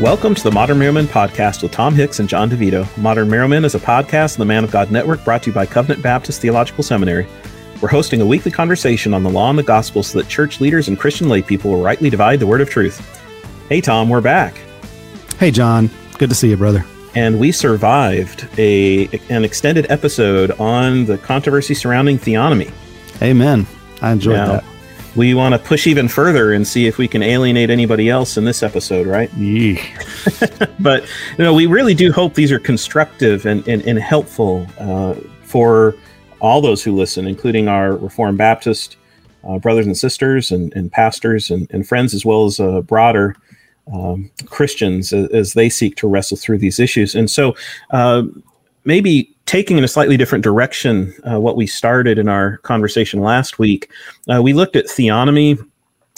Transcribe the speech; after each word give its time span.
Welcome 0.00 0.34
to 0.34 0.42
the 0.42 0.50
Modern 0.50 0.78
Marrow 0.78 0.92
Men 0.92 1.06
podcast 1.06 1.62
with 1.62 1.72
Tom 1.72 1.94
Hicks 1.94 2.20
and 2.20 2.28
John 2.28 2.48
Divito. 2.48 2.88
Modern 2.96 3.28
Marrow 3.28 3.46
Men 3.46 3.66
is 3.66 3.74
a 3.74 3.78
podcast 3.78 4.36
on 4.36 4.38
the 4.38 4.46
Man 4.46 4.64
of 4.64 4.70
God 4.70 4.90
Network 4.90 5.22
brought 5.26 5.42
to 5.42 5.50
you 5.50 5.54
by 5.54 5.66
Covenant 5.66 6.02
Baptist 6.02 6.40
Theological 6.40 6.82
Seminary. 6.82 7.26
We're 7.82 7.90
hosting 7.90 8.22
a 8.22 8.26
weekly 8.26 8.50
conversation 8.50 9.12
on 9.12 9.22
the 9.22 9.28
law 9.28 9.50
and 9.50 9.58
the 9.58 9.62
gospel 9.62 10.02
so 10.02 10.16
that 10.18 10.26
church 10.26 10.58
leaders 10.58 10.88
and 10.88 10.98
Christian 10.98 11.26
laypeople 11.26 11.64
will 11.64 11.82
rightly 11.82 12.08
divide 12.08 12.40
the 12.40 12.46
word 12.46 12.62
of 12.62 12.70
truth. 12.70 12.98
Hey, 13.68 13.82
Tom, 13.82 14.08
we're 14.08 14.22
back. 14.22 14.54
Hey, 15.38 15.50
John. 15.50 15.90
Good 16.16 16.30
to 16.30 16.34
see 16.34 16.48
you, 16.48 16.56
brother. 16.56 16.82
And 17.14 17.38
we 17.38 17.52
survived 17.52 18.48
a 18.56 19.06
an 19.28 19.44
extended 19.44 19.84
episode 19.90 20.52
on 20.52 21.04
the 21.04 21.18
controversy 21.18 21.74
surrounding 21.74 22.18
theonomy. 22.18 22.72
Amen. 23.20 23.66
I 24.00 24.12
enjoyed 24.12 24.36
now, 24.36 24.46
that 24.46 24.64
we 25.20 25.34
want 25.34 25.52
to 25.52 25.58
push 25.58 25.86
even 25.86 26.08
further 26.08 26.54
and 26.54 26.66
see 26.66 26.86
if 26.86 26.96
we 26.96 27.06
can 27.06 27.22
alienate 27.22 27.68
anybody 27.68 28.08
else 28.08 28.38
in 28.38 28.44
this 28.46 28.62
episode, 28.62 29.06
right? 29.06 29.30
But 30.80 31.04
you 31.36 31.44
know, 31.44 31.52
we 31.52 31.66
really 31.66 31.92
do 31.92 32.10
hope 32.10 32.32
these 32.32 32.50
are 32.50 32.58
constructive 32.58 33.44
and, 33.44 33.66
and, 33.68 33.82
and 33.82 33.98
helpful 33.98 34.66
uh, 34.78 35.12
for 35.42 35.94
all 36.40 36.62
those 36.62 36.82
who 36.82 36.96
listen, 36.96 37.26
including 37.26 37.68
our 37.68 37.96
Reformed 37.96 38.38
Baptist 38.38 38.96
uh, 39.46 39.58
brothers 39.58 39.84
and 39.84 39.94
sisters 39.94 40.50
and, 40.50 40.72
and 40.74 40.90
pastors 40.90 41.50
and, 41.50 41.70
and, 41.70 41.86
friends, 41.86 42.14
as 42.14 42.24
well 42.24 42.46
as 42.46 42.58
uh, 42.58 42.80
broader 42.80 43.36
um, 43.92 44.30
Christians 44.46 45.12
as, 45.12 45.28
as, 45.32 45.52
they 45.52 45.68
seek 45.68 45.96
to 45.96 46.08
wrestle 46.08 46.38
through 46.38 46.58
these 46.58 46.80
issues. 46.80 47.14
And 47.14 47.30
so, 47.30 47.54
uh, 47.90 48.22
maybe 48.84 49.36
taking 49.50 49.76
in 49.76 49.82
a 49.82 49.88
slightly 49.88 50.16
different 50.16 50.44
direction 50.44 51.12
uh, 51.28 51.40
what 51.40 51.56
we 51.56 51.66
started 51.66 52.20
in 52.20 52.28
our 52.28 52.58
conversation 52.58 53.18
last 53.18 53.58
week. 53.58 53.90
Uh, 54.32 54.40
we 54.40 54.52
looked 54.52 54.76
at 54.76 54.84
theonomy 54.84 55.58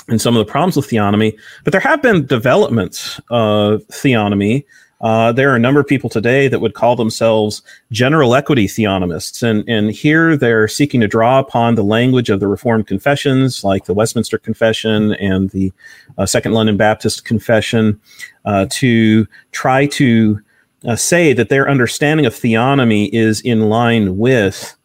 and 0.09 0.21
some 0.21 0.37
of 0.37 0.47
the 0.47 0.53
problems 0.53 0.77
with 0.77 0.87
theonomy, 0.87 1.35
but 1.65 1.71
there 1.71 1.81
have 1.81 2.03
been 2.03 2.27
developments 2.27 3.19
of 3.31 3.81
theonomy. 3.89 4.67
Uh, 5.01 5.33
there 5.33 5.51
are 5.51 5.57
a 5.57 5.59
number 5.59 5.81
of 5.81 5.87
people 5.87 6.11
today 6.11 6.47
that 6.47 6.61
would 6.61 6.75
call 6.75 6.95
themselves 6.95 7.63
general 7.91 8.35
equity 8.35 8.67
theonomists. 8.67 9.43
And, 9.43 9.67
and 9.67 9.91
here 9.91 10.37
they're 10.37 10.69
seeking 10.69 11.01
to 11.01 11.09
draw 11.09 11.39
upon 11.39 11.75
the 11.75 11.83
language 11.83 12.29
of 12.29 12.39
the 12.39 12.49
Reformed 12.49 12.87
confessions, 12.87 13.65
like 13.65 13.87
the 13.87 13.95
Westminster 13.95 14.37
Confession 14.37 15.15
and 15.15 15.49
the 15.49 15.73
uh, 16.19 16.27
Second 16.27 16.53
London 16.53 16.77
Baptist 16.77 17.25
Confession, 17.25 17.99
uh, 18.45 18.67
to 18.73 19.27
try 19.53 19.87
to 19.87 20.39
uh, 20.87 20.97
say 20.97 21.33
that 21.33 21.49
their 21.49 21.69
understanding 21.69 22.27
of 22.27 22.35
theonomy 22.35 23.09
is 23.13 23.41
in 23.41 23.69
line 23.69 24.19
with 24.19 24.77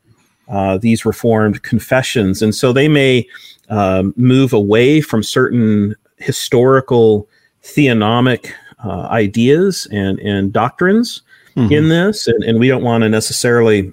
uh, 0.48 0.78
these 0.78 1.06
reformed 1.06 1.64
confessions. 1.64 2.42
And 2.42 2.56
so 2.56 2.72
they 2.72 2.88
may 2.88 3.28
um, 3.70 4.14
move 4.16 4.54
away 4.54 5.02
from 5.02 5.24
certain 5.24 5.96
historical 6.18 7.28
theonomic 7.64 8.52
uh, 8.84 9.08
ideas 9.10 9.88
and, 9.92 10.20
and 10.20 10.54
doctrines 10.54 11.22
mm-hmm. 11.56 11.74
in 11.74 11.90
this. 11.90 12.28
And, 12.28 12.44
and, 12.44 12.60
we 12.60 12.68
don't 12.68 12.84
want 12.84 13.02
to 13.02 13.10
necessarily 13.10 13.92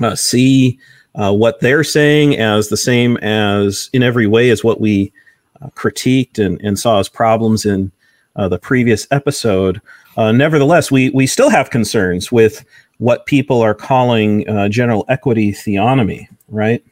uh, 0.00 0.14
see 0.14 0.78
uh, 1.14 1.32
what 1.32 1.60
they're 1.60 1.84
saying 1.84 2.36
as 2.36 2.68
the 2.68 2.76
same 2.76 3.16
as 3.18 3.88
in 3.92 4.02
every 4.02 4.26
way 4.26 4.50
as 4.50 4.62
what 4.62 4.80
we 4.80 5.12
uh, 5.62 5.68
critiqued 5.68 6.44
and, 6.44 6.60
and 6.60 6.78
saw 6.78 6.98
as 6.98 7.08
problems 7.08 7.64
in 7.64 7.90
the 8.36 8.58
previous 8.58 9.04
episode. 9.10 9.80
Uh, 10.18 10.32
nevertheless, 10.32 10.90
we 10.90 11.10
we 11.10 11.26
still 11.26 11.48
have 11.48 11.70
concerns 11.70 12.30
with 12.30 12.64
what 12.98 13.24
people 13.26 13.62
are 13.62 13.74
calling 13.74 14.46
uh, 14.48 14.68
general 14.68 15.04
equity 15.08 15.52
theonomy, 15.52 16.26
right? 16.48 16.84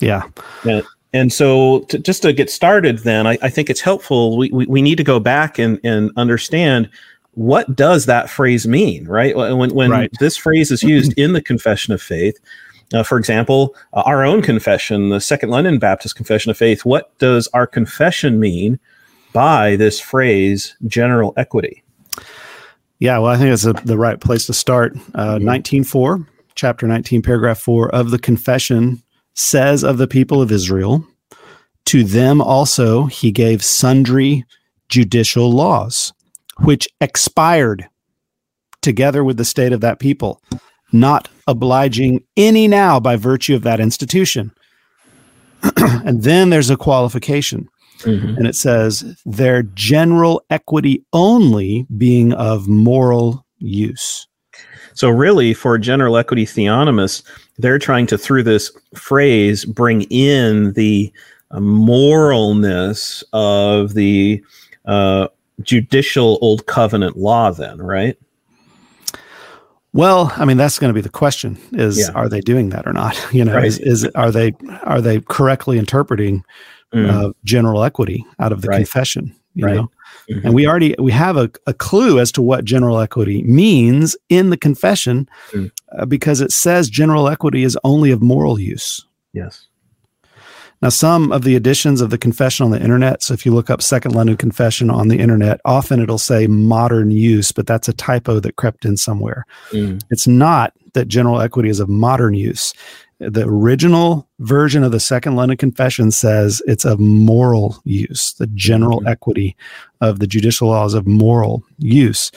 Yeah. 0.00 0.24
And, 0.68 0.84
and 1.12 1.32
so, 1.32 1.80
to, 1.88 1.98
just 1.98 2.22
to 2.22 2.32
get 2.32 2.50
started, 2.50 2.98
then 2.98 3.26
I, 3.26 3.38
I 3.40 3.48
think 3.48 3.70
it's 3.70 3.80
helpful. 3.80 4.36
We, 4.36 4.50
we, 4.50 4.66
we 4.66 4.82
need 4.82 4.96
to 4.96 5.04
go 5.04 5.20
back 5.20 5.58
and, 5.58 5.80
and 5.84 6.10
understand 6.16 6.90
what 7.34 7.76
does 7.76 8.06
that 8.06 8.28
phrase 8.28 8.66
mean, 8.66 9.06
right? 9.06 9.36
When 9.36 9.70
when 9.70 9.90
right. 9.90 10.10
this 10.18 10.36
phrase 10.36 10.72
is 10.72 10.82
used 10.82 11.16
in 11.18 11.34
the 11.34 11.42
Confession 11.42 11.94
of 11.94 12.02
Faith, 12.02 12.38
uh, 12.92 13.04
for 13.04 13.16
example, 13.16 13.76
uh, 13.92 14.02
our 14.06 14.24
own 14.24 14.42
confession, 14.42 15.10
the 15.10 15.20
Second 15.20 15.50
London 15.50 15.78
Baptist 15.78 16.16
Confession 16.16 16.50
of 16.50 16.56
Faith, 16.56 16.84
what 16.84 17.16
does 17.18 17.46
our 17.54 17.66
confession 17.66 18.40
mean 18.40 18.80
by 19.32 19.76
this 19.76 20.00
phrase, 20.00 20.74
general 20.86 21.32
equity? 21.36 21.84
Yeah, 22.98 23.18
well, 23.18 23.32
I 23.32 23.36
think 23.36 23.50
that's 23.50 23.66
a, 23.66 23.72
the 23.84 23.98
right 23.98 24.20
place 24.20 24.46
to 24.46 24.54
start. 24.54 24.96
Uh, 25.14 25.36
mm-hmm. 25.36 25.48
19.4, 25.48 26.26
chapter 26.54 26.86
19, 26.86 27.22
paragraph 27.22 27.58
4 27.58 27.94
of 27.94 28.10
the 28.10 28.18
confession 28.18 29.02
says 29.34 29.84
of 29.84 29.98
the 29.98 30.08
people 30.08 30.40
of 30.40 30.50
Israel, 30.50 31.06
to 31.86 32.04
them 32.04 32.40
also 32.40 33.04
he 33.04 33.30
gave 33.30 33.62
sundry 33.62 34.44
judicial 34.88 35.50
laws, 35.50 36.12
which 36.60 36.88
expired 37.00 37.86
together 38.80 39.22
with 39.22 39.36
the 39.36 39.44
state 39.44 39.72
of 39.72 39.80
that 39.82 39.98
people, 39.98 40.40
not 40.92 41.28
obliging 41.46 42.24
any 42.36 42.66
now 42.66 42.98
by 42.98 43.16
virtue 43.16 43.54
of 43.54 43.62
that 43.62 43.80
institution. 43.80 44.52
and 45.76 46.22
then 46.22 46.50
there's 46.50 46.70
a 46.70 46.76
qualification 46.76 47.68
Mm-hmm. 48.06 48.36
And 48.36 48.46
it 48.46 48.54
says 48.54 49.20
their 49.26 49.62
general 49.62 50.42
equity 50.50 51.04
only 51.12 51.86
being 51.96 52.32
of 52.34 52.68
moral 52.68 53.44
use. 53.58 54.26
So, 54.94 55.10
really, 55.10 55.52
for 55.52 55.76
general 55.76 56.16
equity 56.16 56.46
theonomists, 56.46 57.22
they're 57.58 57.78
trying 57.78 58.06
to, 58.06 58.16
through 58.16 58.44
this 58.44 58.70
phrase, 58.94 59.66
bring 59.66 60.02
in 60.02 60.72
the 60.72 61.12
uh, 61.50 61.58
moralness 61.58 63.22
of 63.34 63.92
the 63.92 64.42
uh, 64.86 65.28
judicial 65.60 66.38
Old 66.40 66.66
Covenant 66.66 67.16
law, 67.16 67.50
then, 67.50 67.78
right? 67.78 68.16
Well, 69.92 70.32
I 70.36 70.44
mean, 70.44 70.58
that's 70.58 70.78
going 70.78 70.90
to 70.90 70.94
be 70.94 71.00
the 71.00 71.08
question: 71.08 71.58
is 71.72 71.98
yeah. 71.98 72.12
are 72.14 72.28
they 72.28 72.40
doing 72.40 72.70
that 72.70 72.86
or 72.86 72.92
not? 72.92 73.16
You 73.32 73.44
know, 73.44 73.54
right. 73.54 73.66
is, 73.66 73.78
is 73.78 74.04
are 74.14 74.30
they 74.30 74.52
are 74.82 75.00
they 75.00 75.20
correctly 75.20 75.78
interpreting 75.78 76.44
mm. 76.94 77.08
uh, 77.08 77.32
general 77.44 77.84
equity 77.84 78.24
out 78.38 78.52
of 78.52 78.62
the 78.62 78.68
right. 78.68 78.78
confession. 78.78 79.34
You 79.54 79.64
right. 79.64 79.74
know, 79.76 79.90
mm-hmm. 80.30 80.46
and 80.46 80.54
we 80.54 80.66
already 80.66 80.94
we 80.98 81.12
have 81.12 81.38
a, 81.38 81.50
a 81.66 81.72
clue 81.72 82.20
as 82.20 82.30
to 82.32 82.42
what 82.42 82.66
general 82.66 82.98
equity 82.98 83.42
means 83.44 84.14
in 84.28 84.50
the 84.50 84.56
confession, 84.58 85.28
mm. 85.52 85.70
uh, 85.98 86.04
because 86.04 86.42
it 86.42 86.52
says 86.52 86.90
general 86.90 87.28
equity 87.28 87.62
is 87.62 87.78
only 87.82 88.10
of 88.10 88.20
moral 88.20 88.60
use. 88.60 89.06
Yes. 89.32 89.66
Now, 90.82 90.90
some 90.90 91.32
of 91.32 91.42
the 91.42 91.56
editions 91.56 92.02
of 92.02 92.10
the 92.10 92.18
confession 92.18 92.64
on 92.64 92.70
the 92.70 92.80
internet, 92.80 93.22
so 93.22 93.32
if 93.32 93.46
you 93.46 93.54
look 93.54 93.70
up 93.70 93.80
Second 93.80 94.14
London 94.14 94.36
Confession 94.36 94.90
on 94.90 95.08
the 95.08 95.18
internet, 95.18 95.58
often 95.64 96.00
it'll 96.00 96.18
say 96.18 96.46
modern 96.46 97.10
use, 97.10 97.50
but 97.50 97.66
that's 97.66 97.88
a 97.88 97.94
typo 97.94 98.40
that 98.40 98.56
crept 98.56 98.84
in 98.84 98.98
somewhere. 98.98 99.46
Mm. 99.70 100.02
It's 100.10 100.26
not 100.26 100.74
that 100.92 101.08
general 101.08 101.40
equity 101.40 101.70
is 101.70 101.80
of 101.80 101.88
modern 101.88 102.34
use 102.34 102.74
the 103.18 103.46
original 103.46 104.28
version 104.40 104.84
of 104.84 104.92
the 104.92 105.00
Second 105.00 105.36
London 105.36 105.56
Confession 105.56 106.10
says 106.10 106.62
it's 106.66 106.84
of 106.84 107.00
moral 107.00 107.80
use, 107.84 108.34
the 108.34 108.46
general 108.48 108.98
mm-hmm. 109.00 109.08
equity 109.08 109.56
of 110.00 110.18
the 110.18 110.26
judicial 110.26 110.68
laws 110.68 110.94
of 110.94 111.06
moral 111.06 111.62
use. 111.78 112.30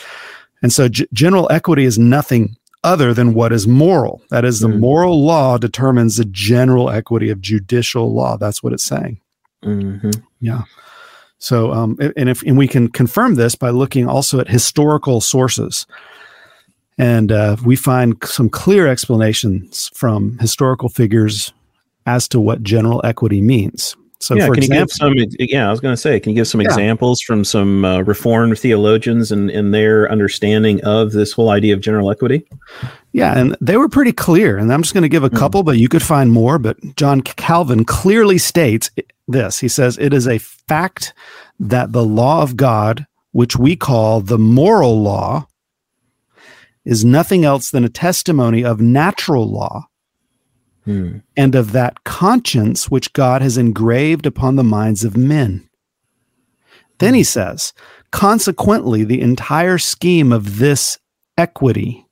And 0.62 0.72
so, 0.72 0.88
g- 0.88 1.08
general 1.14 1.48
equity 1.52 1.86
is 1.86 2.00
nothing 2.00 2.56
other 2.84 3.14
than 3.14 3.34
what 3.34 3.52
is 3.52 3.68
moral. 3.68 4.22
That 4.30 4.46
is, 4.46 4.62
the 4.62 4.68
mm-hmm. 4.68 4.80
moral 4.80 5.26
law 5.26 5.58
determines 5.58 6.18
the 6.18 6.26
general 6.26 6.90
equity 6.90 7.30
of 7.30 7.42
judicial 7.42 8.14
law. 8.14 8.38
That's 8.38 8.64
what 8.64 8.74
it's 8.74 8.84
saying. 8.84 9.20
Mm-hmm. 9.64 10.12
Yeah. 10.40 10.64
So, 11.40 11.72
um, 11.72 11.98
and 12.18 12.30
if 12.30 12.42
and 12.44 12.58
we 12.58 12.68
can 12.68 12.90
confirm 12.90 13.36
this 13.36 13.56
by 13.56 13.70
looking 13.70 14.08
also 14.08 14.40
at 14.40 14.50
historical 14.50 15.22
sources. 15.22 15.88
And 17.00 17.32
uh, 17.32 17.56
we 17.66 17.76
find 17.76 18.16
some 18.26 18.50
clear 18.50 18.88
explanations 18.88 19.90
from 19.96 20.38
historical 20.40 20.90
figures 20.90 21.54
as 22.06 22.28
to 22.28 22.40
what 22.40 22.62
general 22.62 23.02
equity 23.04 23.42
means. 23.42 23.96
So, 24.22 24.36
yeah, 24.36 24.48
can 24.48 24.58
example, 24.58 24.76
you 24.76 24.82
give 24.82 24.92
some? 24.92 25.38
Yeah, 25.40 25.68
I 25.70 25.72
was 25.72 25.80
going 25.80 25.94
to 25.94 25.98
say, 25.98 26.20
can 26.20 26.32
you 26.32 26.36
give 26.36 26.48
some 26.48 26.60
yeah. 26.60 26.68
examples 26.68 27.22
from 27.22 27.46
some 27.46 27.86
uh, 27.86 28.02
Reformed 28.02 28.60
theologians 28.60 29.32
and, 29.32 29.50
and 29.50 29.74
their 29.74 30.12
understanding 30.12 30.84
of 30.84 31.14
this 31.14 31.32
whole 31.32 31.50
idea 31.50 31.74
of 31.74 31.80
general 31.80 32.12
equity? 32.12 32.46
Yeah, 33.14 33.38
and 33.38 33.56
they 33.62 33.78
were 33.78 33.88
pretty 33.88 34.12
clear. 34.12 34.58
And 34.58 34.74
I'm 34.74 34.82
just 34.82 34.94
going 34.94 35.04
to 35.04 35.10
give 35.10 35.24
a 35.24 35.30
hmm. 35.30 35.38
couple, 35.38 35.64
mm. 35.64 35.68
but 35.68 35.78
you 35.78 35.88
could 35.88 36.04
find 36.04 36.34
more. 36.34 36.60
But 36.60 36.98
John 36.98 37.22
Calvin 37.22 37.86
clearly 37.86 38.38
states 38.38 38.92
this. 39.30 39.60
He 39.60 39.70
says 39.70 39.98
it 39.98 40.14
is 40.14 40.28
a 40.28 40.38
fact 40.38 41.14
that 41.62 41.94
the 41.94 42.04
law 42.04 42.42
of 42.42 42.58
God, 42.58 43.08
which 43.32 43.56
we 43.56 43.78
call 43.78 44.20
the 44.20 44.38
moral 44.38 45.02
law, 45.02 45.48
is 46.90 47.06
nothing 47.06 47.46
else 47.46 47.70
than 47.70 47.86
a 47.86 47.90
testimony 47.90 48.66
of 48.66 48.82
natural 48.82 49.48
law 49.48 49.86
hmm. 50.86 51.20
and 51.38 51.54
of 51.54 51.72
that 51.72 52.04
conscience 52.04 52.90
which 52.90 53.14
God 53.14 53.44
has 53.44 53.58
engraved 53.58 54.26
upon 54.26 54.56
the 54.56 54.64
minds 54.64 55.04
of 55.04 55.16
men. 55.16 55.70
Then 56.98 57.14
he 57.14 57.24
says, 57.24 57.74
consequently, 58.10 59.04
the 59.04 59.22
entire 59.22 59.78
scheme 59.78 60.34
of 60.34 60.58
this 60.58 60.98
equity 61.38 62.08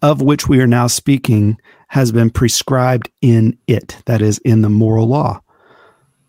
of 0.00 0.22
which 0.22 0.48
we 0.48 0.60
are 0.60 0.66
now 0.68 0.86
speaking 0.86 1.58
has 1.88 2.12
been 2.12 2.30
prescribed 2.30 3.10
in 3.20 3.58
it, 3.66 3.96
that 4.06 4.22
is, 4.22 4.38
in 4.44 4.62
the 4.62 4.70
moral 4.70 5.08
law. 5.08 5.40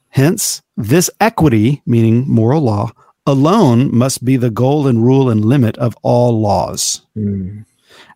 Hence, 0.10 0.64
this 0.76 1.08
equity, 1.20 1.84
meaning 1.86 2.26
moral 2.28 2.64
law, 2.64 2.90
alone 3.26 3.96
must 3.96 4.24
be 4.24 4.38
the 4.38 4.50
goal 4.50 4.88
and 4.88 5.04
rule 5.04 5.30
and 5.30 5.46
limit 5.46 5.78
of 5.78 5.96
all 6.02 6.40
laws. 6.40 7.06
Mm. 7.16 7.66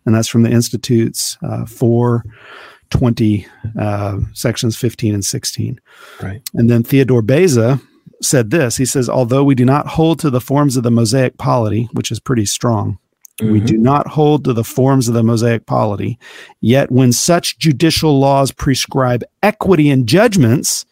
And 0.04 0.14
that's 0.14 0.28
from 0.28 0.42
the 0.42 0.50
Institutes 0.50 1.36
uh, 1.42 1.66
420, 1.66 3.46
uh, 3.78 4.18
sections 4.32 4.76
15 4.76 5.14
and 5.14 5.24
16. 5.24 5.80
Right. 6.22 6.42
And 6.54 6.70
then 6.70 6.82
Theodore 6.82 7.22
Beza 7.22 7.80
said 8.22 8.50
this 8.50 8.76
He 8.76 8.86
says, 8.86 9.08
Although 9.08 9.44
we 9.44 9.54
do 9.54 9.64
not 9.64 9.86
hold 9.86 10.20
to 10.20 10.30
the 10.30 10.40
forms 10.40 10.76
of 10.76 10.82
the 10.82 10.90
Mosaic 10.90 11.38
polity, 11.38 11.88
which 11.92 12.10
is 12.10 12.20
pretty 12.20 12.46
strong, 12.46 12.98
Mm-hmm. 13.40 13.52
We 13.52 13.60
do 13.60 13.76
not 13.76 14.06
hold 14.06 14.44
to 14.44 14.52
the 14.52 14.64
forms 14.64 15.08
of 15.08 15.14
the 15.14 15.22
Mosaic 15.22 15.66
polity. 15.66 16.18
Yet, 16.60 16.90
when 16.90 17.12
such 17.12 17.58
judicial 17.58 18.18
laws 18.18 18.50
prescribe 18.50 19.24
equity 19.42 19.90
in 19.90 20.06
judgments, 20.06 20.86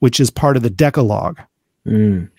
which 0.00 0.20
is 0.20 0.30
part 0.30 0.58
of 0.58 0.62
the 0.62 0.70
Decalogue, 0.70 1.40
mm. 1.86 2.30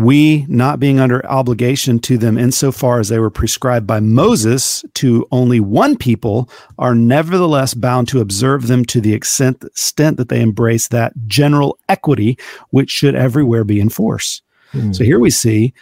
We, 0.00 0.46
not 0.48 0.80
being 0.80 0.98
under 0.98 1.24
obligation 1.26 1.98
to 1.98 2.16
them 2.16 2.38
insofar 2.38 3.00
as 3.00 3.10
they 3.10 3.18
were 3.18 3.30
prescribed 3.30 3.86
by 3.86 4.00
Moses 4.00 4.82
to 4.94 5.26
only 5.30 5.60
one 5.60 5.94
people, 5.96 6.48
are 6.78 6.94
nevertheless 6.94 7.74
bound 7.74 8.08
to 8.08 8.20
observe 8.20 8.66
them 8.66 8.84
to 8.86 9.00
the 9.00 9.12
extent, 9.12 9.62
extent 9.62 10.16
that 10.16 10.30
they 10.30 10.40
embrace 10.40 10.88
that 10.88 11.12
general 11.26 11.78
equity 11.88 12.38
which 12.70 12.90
should 12.90 13.14
everywhere 13.14 13.62
be 13.62 13.78
in 13.78 13.90
force. 13.90 14.40
Mm. 14.72 14.96
So 14.96 15.04
here 15.04 15.18
we 15.18 15.30
see 15.30 15.74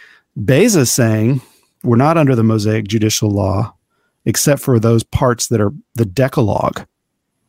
Beza 0.43 0.85
saying 0.85 1.41
we're 1.83 1.95
not 1.95 2.17
under 2.17 2.35
the 2.35 2.43
Mosaic 2.43 2.87
judicial 2.87 3.31
law, 3.31 3.73
except 4.25 4.61
for 4.61 4.79
those 4.79 5.03
parts 5.03 5.47
that 5.47 5.61
are 5.61 5.71
the 5.95 6.05
Decalogue, 6.05 6.85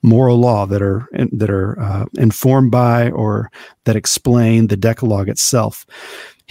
moral 0.03 0.39
law 0.39 0.67
that 0.67 0.83
are 0.83 1.09
that 1.33 1.51
are 1.51 1.81
uh, 1.81 2.05
informed 2.17 2.71
by 2.71 3.11
or 3.11 3.51
that 3.85 3.97
explain 3.97 4.69
the 4.69 4.77
Decalogue 4.77 5.29
itself. 5.29 5.85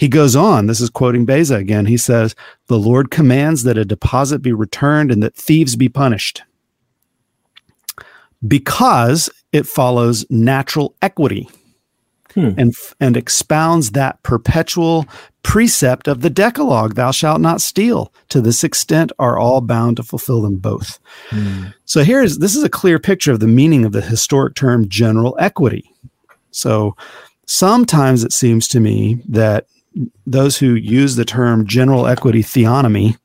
He 0.00 0.08
goes 0.08 0.34
on. 0.34 0.66
This 0.66 0.80
is 0.80 0.88
quoting 0.88 1.26
Beza 1.26 1.56
again. 1.56 1.84
He 1.84 1.98
says, 1.98 2.34
"The 2.68 2.78
Lord 2.78 3.10
commands 3.10 3.64
that 3.64 3.76
a 3.76 3.84
deposit 3.84 4.40
be 4.40 4.50
returned 4.50 5.12
and 5.12 5.22
that 5.22 5.36
thieves 5.36 5.76
be 5.76 5.90
punished." 5.90 6.42
Because 8.48 9.28
it 9.52 9.66
follows 9.66 10.24
natural 10.30 10.94
equity 11.02 11.50
hmm. 12.32 12.52
and 12.56 12.74
and 12.98 13.14
expounds 13.14 13.90
that 13.90 14.22
perpetual 14.22 15.06
precept 15.42 16.08
of 16.08 16.22
the 16.22 16.30
Decalogue, 16.30 16.94
thou 16.94 17.10
shalt 17.10 17.42
not 17.42 17.60
steal. 17.60 18.10
To 18.30 18.40
this 18.40 18.64
extent 18.64 19.12
are 19.18 19.38
all 19.38 19.60
bound 19.60 19.98
to 19.98 20.02
fulfill 20.02 20.40
them 20.40 20.56
both. 20.56 20.98
Hmm. 21.28 21.66
So 21.84 22.04
here's 22.04 22.38
this 22.38 22.56
is 22.56 22.62
a 22.62 22.70
clear 22.70 22.98
picture 22.98 23.32
of 23.32 23.40
the 23.40 23.46
meaning 23.46 23.84
of 23.84 23.92
the 23.92 24.00
historic 24.00 24.54
term 24.54 24.88
general 24.88 25.36
equity. 25.38 25.92
So 26.52 26.96
sometimes 27.44 28.24
it 28.24 28.32
seems 28.32 28.66
to 28.68 28.80
me 28.80 29.22
that 29.28 29.66
those 30.26 30.56
who 30.58 30.74
use 30.74 31.16
the 31.16 31.24
term 31.24 31.66
general 31.66 32.06
equity 32.06 32.42
theonomy 32.42 33.16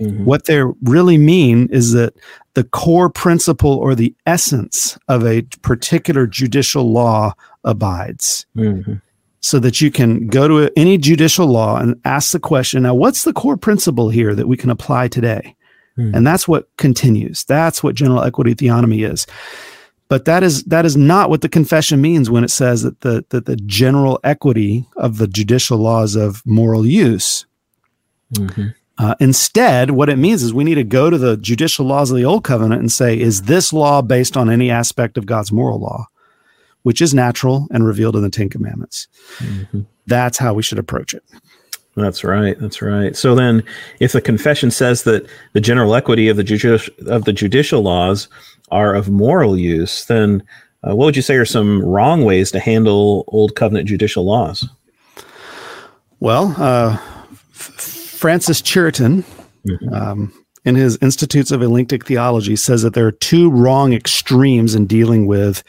Mm-hmm. 0.00 0.24
What 0.24 0.46
they 0.46 0.62
really 0.82 1.18
mean 1.18 1.68
is 1.70 1.92
that 1.92 2.14
the 2.54 2.64
core 2.64 3.10
principle 3.10 3.72
or 3.72 3.94
the 3.94 4.14
essence 4.26 4.98
of 5.08 5.26
a 5.26 5.42
particular 5.62 6.26
judicial 6.26 6.90
law 6.90 7.34
abides. 7.64 8.46
Mm-hmm. 8.56 8.94
So 9.40 9.58
that 9.58 9.82
you 9.82 9.90
can 9.90 10.26
go 10.28 10.48
to 10.48 10.72
any 10.74 10.96
judicial 10.96 11.46
law 11.46 11.76
and 11.76 12.00
ask 12.06 12.32
the 12.32 12.40
question 12.40 12.84
now, 12.84 12.94
what's 12.94 13.24
the 13.24 13.32
core 13.34 13.58
principle 13.58 14.08
here 14.08 14.34
that 14.34 14.48
we 14.48 14.56
can 14.56 14.70
apply 14.70 15.08
today? 15.08 15.54
Mm-hmm. 15.98 16.14
And 16.16 16.26
that's 16.26 16.48
what 16.48 16.74
continues. 16.78 17.44
That's 17.44 17.82
what 17.82 17.94
general 17.94 18.22
equity 18.22 18.54
theonomy 18.54 19.06
is. 19.06 19.26
But 20.08 20.26
that 20.26 20.42
is 20.42 20.64
that 20.64 20.84
is 20.84 20.96
not 20.96 21.30
what 21.30 21.40
the 21.40 21.48
confession 21.48 22.00
means 22.00 22.28
when 22.28 22.44
it 22.44 22.50
says 22.50 22.82
that 22.82 23.00
the 23.00 23.24
that 23.30 23.46
the 23.46 23.56
general 23.56 24.20
equity 24.22 24.86
of 24.96 25.18
the 25.18 25.26
judicial 25.26 25.78
laws 25.78 26.14
of 26.14 26.42
moral 26.44 26.86
use 26.86 27.46
mm-hmm. 28.32 28.68
Uh, 28.96 29.14
instead, 29.18 29.90
what 29.90 30.08
it 30.08 30.16
means 30.16 30.42
is 30.42 30.54
we 30.54 30.62
need 30.62 30.76
to 30.76 30.84
go 30.84 31.10
to 31.10 31.18
the 31.18 31.36
judicial 31.36 31.84
laws 31.84 32.10
of 32.10 32.16
the 32.16 32.24
Old 32.24 32.44
Covenant 32.44 32.80
and 32.80 32.92
say, 32.92 33.18
is 33.18 33.42
this 33.42 33.72
law 33.72 34.02
based 34.02 34.36
on 34.36 34.48
any 34.48 34.70
aspect 34.70 35.18
of 35.18 35.26
God's 35.26 35.50
moral 35.50 35.80
law, 35.80 36.06
which 36.84 37.02
is 37.02 37.12
natural 37.12 37.66
and 37.72 37.84
revealed 37.84 38.14
in 38.14 38.22
the 38.22 38.30
Ten 38.30 38.48
Commandments? 38.48 39.08
Mm-hmm. 39.38 39.80
That's 40.06 40.38
how 40.38 40.54
we 40.54 40.62
should 40.62 40.78
approach 40.78 41.12
it. 41.12 41.24
That's 41.96 42.22
right. 42.22 42.58
That's 42.58 42.82
right. 42.82 43.16
So 43.16 43.34
then, 43.34 43.64
if 44.00 44.12
the 44.12 44.20
confession 44.20 44.70
says 44.70 45.04
that 45.04 45.26
the 45.52 45.60
general 45.60 45.94
equity 45.94 46.28
of 46.28 46.36
the 46.36 46.44
judicial 46.44 46.94
of 47.06 47.24
the 47.24 47.32
judicial 47.32 47.82
laws 47.82 48.28
are 48.70 48.94
of 48.94 49.10
moral 49.10 49.56
use, 49.56 50.04
then 50.06 50.42
uh, 50.86 50.94
what 50.94 51.06
would 51.06 51.16
you 51.16 51.22
say 51.22 51.36
are 51.36 51.44
some 51.44 51.82
wrong 51.82 52.24
ways 52.24 52.50
to 52.52 52.60
handle 52.60 53.24
Old 53.28 53.54
Covenant 53.54 53.88
judicial 53.88 54.24
laws? 54.24 54.68
Well, 56.20 56.54
uh, 56.58 56.96
Francis 57.52 58.62
Turretin, 58.62 59.24
mm-hmm. 59.66 59.94
um, 59.94 60.44
in 60.64 60.74
his 60.74 60.96
Institutes 61.02 61.50
of 61.50 61.62
Elenctic 61.62 62.06
Theology, 62.06 62.56
says 62.56 62.82
that 62.82 62.94
there 62.94 63.06
are 63.06 63.12
two 63.12 63.50
wrong 63.50 63.92
extremes 63.92 64.74
in 64.74 64.86
dealing 64.86 65.26
with 65.26 65.62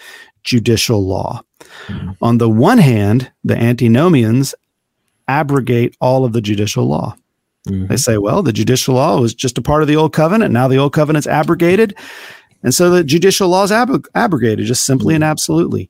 judicial 0.43 1.05
law. 1.05 1.41
Mm-hmm. 1.87 2.11
On 2.21 2.37
the 2.37 2.49
one 2.49 2.77
hand, 2.77 3.31
the 3.43 3.57
antinomians 3.57 4.55
abrogate 5.27 5.95
all 5.99 6.23
of 6.23 6.33
the 6.33 6.41
judicial 6.41 6.85
law. 6.85 7.15
Mm-hmm. 7.67 7.87
They 7.87 7.97
say, 7.97 8.17
well, 8.17 8.43
the 8.43 8.53
judicial 8.53 8.95
law 8.95 9.19
was 9.19 9.33
just 9.33 9.57
a 9.57 9.61
part 9.61 9.81
of 9.81 9.87
the 9.87 9.95
old 9.95 10.13
covenant. 10.13 10.53
Now 10.53 10.67
the 10.67 10.77
old 10.77 10.93
covenant's 10.93 11.27
abrogated. 11.27 11.95
And 12.65 12.73
so 12.73 12.89
the 12.89 13.03
judicial 13.03 13.47
law 13.47 13.63
is 13.63 13.71
ab- 13.71 14.07
abrogated 14.15 14.65
just 14.65 14.85
simply 14.85 15.13
and 15.13 15.23
mm-hmm. 15.23 15.31
absolutely. 15.31 15.89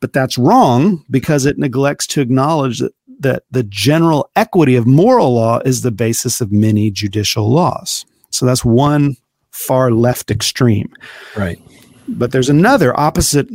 But 0.00 0.12
that's 0.12 0.38
wrong 0.38 1.04
because 1.10 1.44
it 1.46 1.58
neglects 1.58 2.06
to 2.08 2.20
acknowledge 2.20 2.80
that 2.80 2.94
that 3.20 3.44
the 3.50 3.62
general 3.62 4.28
equity 4.34 4.74
of 4.74 4.86
moral 4.86 5.34
law 5.34 5.60
is 5.60 5.82
the 5.82 5.92
basis 5.92 6.40
of 6.40 6.50
many 6.50 6.90
judicial 6.90 7.48
laws. 7.48 8.04
So 8.30 8.44
that's 8.44 8.64
one 8.64 9.16
far 9.52 9.92
left 9.92 10.32
extreme. 10.32 10.92
Right. 11.36 11.60
But 12.08 12.32
there's 12.32 12.50
another 12.50 12.98
opposite 12.98 13.48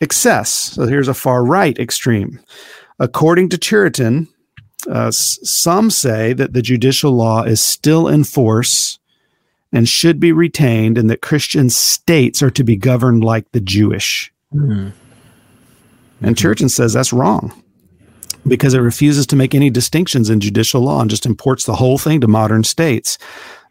excess. 0.00 0.50
So 0.50 0.86
here's 0.86 1.08
a 1.08 1.14
far 1.14 1.44
right 1.44 1.76
extreme. 1.76 2.38
According 3.00 3.48
to 3.48 3.58
Turretin, 3.58 4.28
uh, 4.88 5.10
some 5.10 5.90
say 5.90 6.32
that 6.32 6.52
the 6.52 6.62
judicial 6.62 7.12
law 7.12 7.42
is 7.42 7.60
still 7.60 8.06
in 8.06 8.22
force 8.22 8.99
and 9.72 9.88
should 9.88 10.18
be 10.18 10.32
retained, 10.32 10.98
and 10.98 11.08
that 11.10 11.22
Christian 11.22 11.70
states 11.70 12.42
are 12.42 12.50
to 12.50 12.64
be 12.64 12.76
governed 12.76 13.22
like 13.24 13.50
the 13.52 13.60
Jewish. 13.60 14.32
Mm-hmm. 14.52 14.90
And 16.22 16.36
Turretin 16.36 16.70
says 16.70 16.92
that's 16.92 17.12
wrong 17.12 17.62
because 18.46 18.74
it 18.74 18.80
refuses 18.80 19.26
to 19.26 19.36
make 19.36 19.54
any 19.54 19.70
distinctions 19.70 20.30
in 20.30 20.40
judicial 20.40 20.82
law 20.82 21.00
and 21.00 21.10
just 21.10 21.26
imports 21.26 21.64
the 21.64 21.76
whole 21.76 21.98
thing 21.98 22.20
to 22.20 22.28
modern 22.28 22.64
states. 22.64 23.18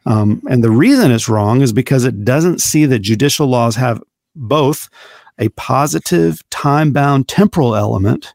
Um, 0.05 0.41
and 0.49 0.63
the 0.63 0.71
reason 0.71 1.11
it's 1.11 1.29
wrong 1.29 1.61
is 1.61 1.73
because 1.73 2.05
it 2.05 2.23
doesn't 2.23 2.61
see 2.61 2.85
that 2.85 2.99
judicial 2.99 3.47
laws 3.47 3.75
have 3.75 4.01
both 4.35 4.89
a 5.37 5.49
positive, 5.49 6.47
time 6.49 6.91
bound 6.91 7.27
temporal 7.27 7.75
element 7.75 8.33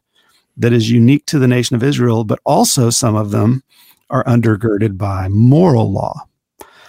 that 0.57 0.73
is 0.73 0.89
unique 0.89 1.25
to 1.27 1.39
the 1.39 1.47
nation 1.47 1.75
of 1.75 1.83
Israel, 1.83 2.23
but 2.23 2.39
also 2.45 2.89
some 2.89 3.15
of 3.15 3.31
them 3.31 3.63
are 4.09 4.23
undergirded 4.25 4.97
by 4.97 5.27
moral 5.27 5.91
law. 5.91 6.27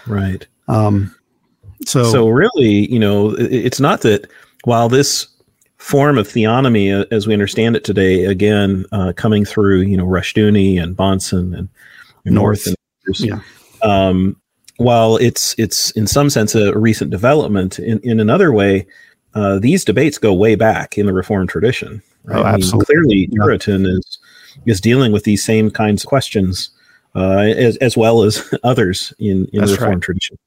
Right. 0.06 0.46
Um, 0.68 1.14
so, 1.84 2.04
so 2.04 2.28
really, 2.28 2.90
you 2.90 2.98
know, 2.98 3.34
it's 3.38 3.80
not 3.80 4.00
that 4.02 4.30
while 4.64 4.88
this 4.88 5.28
form 5.78 6.18
of 6.18 6.26
theonomy 6.26 6.98
uh, 6.98 7.04
as 7.10 7.26
we 7.26 7.32
understand 7.32 7.76
it 7.76 7.84
today, 7.84 8.24
again, 8.24 8.84
uh, 8.92 9.12
coming 9.16 9.44
through, 9.44 9.82
you 9.82 9.96
know, 9.96 10.06
Rushdoony 10.06 10.82
and 10.82 10.96
Bahnsen 10.96 11.56
and 11.56 11.68
North. 12.24 12.66
and 12.66 12.76
others. 13.04 13.20
Yeah. 13.20 13.40
Um, 13.82 14.40
while 14.78 15.16
it's 15.16 15.54
it's 15.58 15.90
in 15.92 16.06
some 16.06 16.28
sense 16.28 16.54
a 16.54 16.76
recent 16.76 17.10
development, 17.10 17.78
in, 17.78 17.98
in 18.00 18.20
another 18.20 18.52
way, 18.52 18.86
uh, 19.34 19.58
these 19.58 19.84
debates 19.84 20.18
go 20.18 20.34
way 20.34 20.54
back 20.54 20.98
in 20.98 21.06
the 21.06 21.12
Reformed 21.12 21.48
tradition. 21.48 22.02
Right? 22.24 22.38
Oh, 22.38 22.44
absolutely. 22.44 22.94
I 22.96 23.00
mean, 23.00 23.28
clearly, 23.28 23.58
Turretin 23.58 23.86
yeah. 23.86 23.98
is 23.98 24.18
is 24.66 24.80
dealing 24.80 25.12
with 25.12 25.24
these 25.24 25.44
same 25.44 25.70
kinds 25.70 26.02
of 26.02 26.08
questions, 26.08 26.70
uh, 27.14 27.38
as 27.38 27.76
as 27.78 27.96
well 27.96 28.22
as 28.22 28.52
others 28.64 29.12
in 29.18 29.46
in 29.52 29.64
the 29.64 29.72
Reformed 29.72 29.94
right. 29.94 30.02
tradition. 30.02 30.38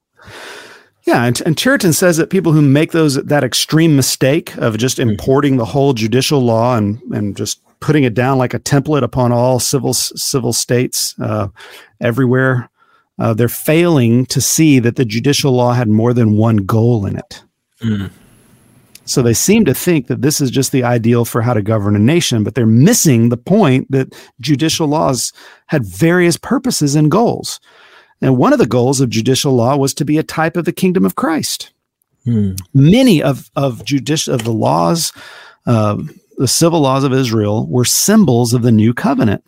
Yeah, 1.03 1.23
and, 1.23 1.41
and 1.45 1.55
Turretin 1.55 1.95
says 1.95 2.17
that 2.17 2.29
people 2.29 2.51
who 2.51 2.61
make 2.61 2.91
those 2.91 3.15
that 3.15 3.43
extreme 3.43 3.95
mistake 3.95 4.55
of 4.57 4.77
just 4.77 4.97
hmm. 4.97 5.09
importing 5.09 5.57
the 5.57 5.65
whole 5.65 5.93
judicial 5.93 6.39
law 6.41 6.77
and 6.77 7.01
and 7.11 7.35
just 7.35 7.61
putting 7.79 8.03
it 8.03 8.13
down 8.13 8.38
like 8.38 8.53
a 8.53 8.59
template 8.59 9.03
upon 9.03 9.31
all 9.31 9.59
civil 9.59 9.93
civil 9.93 10.53
states 10.53 11.15
uh, 11.19 11.47
everywhere, 12.01 12.69
uh, 13.17 13.33
they're 13.33 13.47
failing 13.47 14.25
to 14.27 14.41
see 14.41 14.79
that 14.79 14.95
the 14.97 15.05
judicial 15.05 15.51
law 15.51 15.73
had 15.73 15.88
more 15.88 16.13
than 16.13 16.38
one 16.38 16.57
goal 16.57 17.05
in 17.05 17.17
it. 17.17 17.43
Mm. 17.81 18.11
So 19.05 19.23
they 19.23 19.33
seem 19.33 19.65
to 19.65 19.73
think 19.73 20.05
that 20.05 20.21
this 20.21 20.39
is 20.39 20.51
just 20.51 20.71
the 20.71 20.83
ideal 20.83 21.25
for 21.25 21.41
how 21.41 21.55
to 21.55 21.63
govern 21.63 21.95
a 21.95 21.99
nation, 21.99 22.43
but 22.43 22.53
they're 22.53 22.67
missing 22.67 23.29
the 23.29 23.38
point 23.38 23.89
that 23.89 24.13
judicial 24.39 24.88
laws 24.88 25.33
had 25.65 25.83
various 25.83 26.38
purposes 26.38 26.93
and 26.93 27.09
goals. 27.09 27.59
And 28.21 28.38
one 28.38 28.53
of 28.53 28.59
the 28.59 28.65
goals 28.65 28.99
of 29.01 29.09
judicial 29.09 29.53
law 29.53 29.77
was 29.77 29.93
to 29.95 30.05
be 30.05 30.17
a 30.17 30.23
type 30.23 30.57
of 30.57 30.65
the 30.65 30.73
kingdom 30.73 31.05
of 31.05 31.15
Christ. 31.15 31.71
Hmm. 32.25 32.53
Many 32.73 33.23
of 33.23 33.49
of 33.55 33.85
judicial 33.85 34.33
of 34.35 34.43
the 34.43 34.51
laws 34.53 35.13
uh, 35.65 35.97
the 36.39 36.47
civil 36.47 36.79
laws 36.79 37.03
of 37.03 37.13
Israel 37.13 37.67
were 37.67 37.85
symbols 37.85 38.53
of 38.53 38.63
the 38.63 38.71
new 38.71 38.93
covenant. 38.93 39.43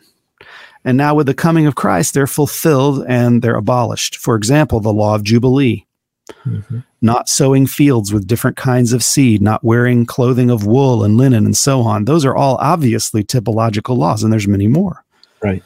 And 0.83 0.97
now, 0.97 1.15
with 1.15 1.27
the 1.27 1.33
coming 1.33 1.65
of 1.65 1.75
Christ, 1.75 2.13
they're 2.13 2.27
fulfilled 2.27 3.05
and 3.07 3.41
they're 3.41 3.55
abolished. 3.55 4.17
For 4.17 4.35
example, 4.35 4.79
the 4.79 4.91
law 4.91 5.15
of 5.15 5.23
Jubilee, 5.23 5.85
mm-hmm. 6.43 6.79
not 7.01 7.29
sowing 7.29 7.65
fields 7.65 8.11
with 8.11 8.27
different 8.27 8.57
kinds 8.57 8.91
of 8.91 9.03
seed, 9.03 9.41
not 9.41 9.63
wearing 9.63 10.05
clothing 10.05 10.49
of 10.49 10.65
wool 10.65 11.03
and 11.03 11.17
linen, 11.17 11.45
and 11.45 11.55
so 11.55 11.81
on. 11.81 12.05
Those 12.05 12.25
are 12.25 12.35
all 12.35 12.57
obviously 12.57 13.23
typological 13.23 13.95
laws, 13.95 14.23
and 14.23 14.33
there's 14.33 14.47
many 14.47 14.67
more. 14.67 15.05
Right. 15.41 15.63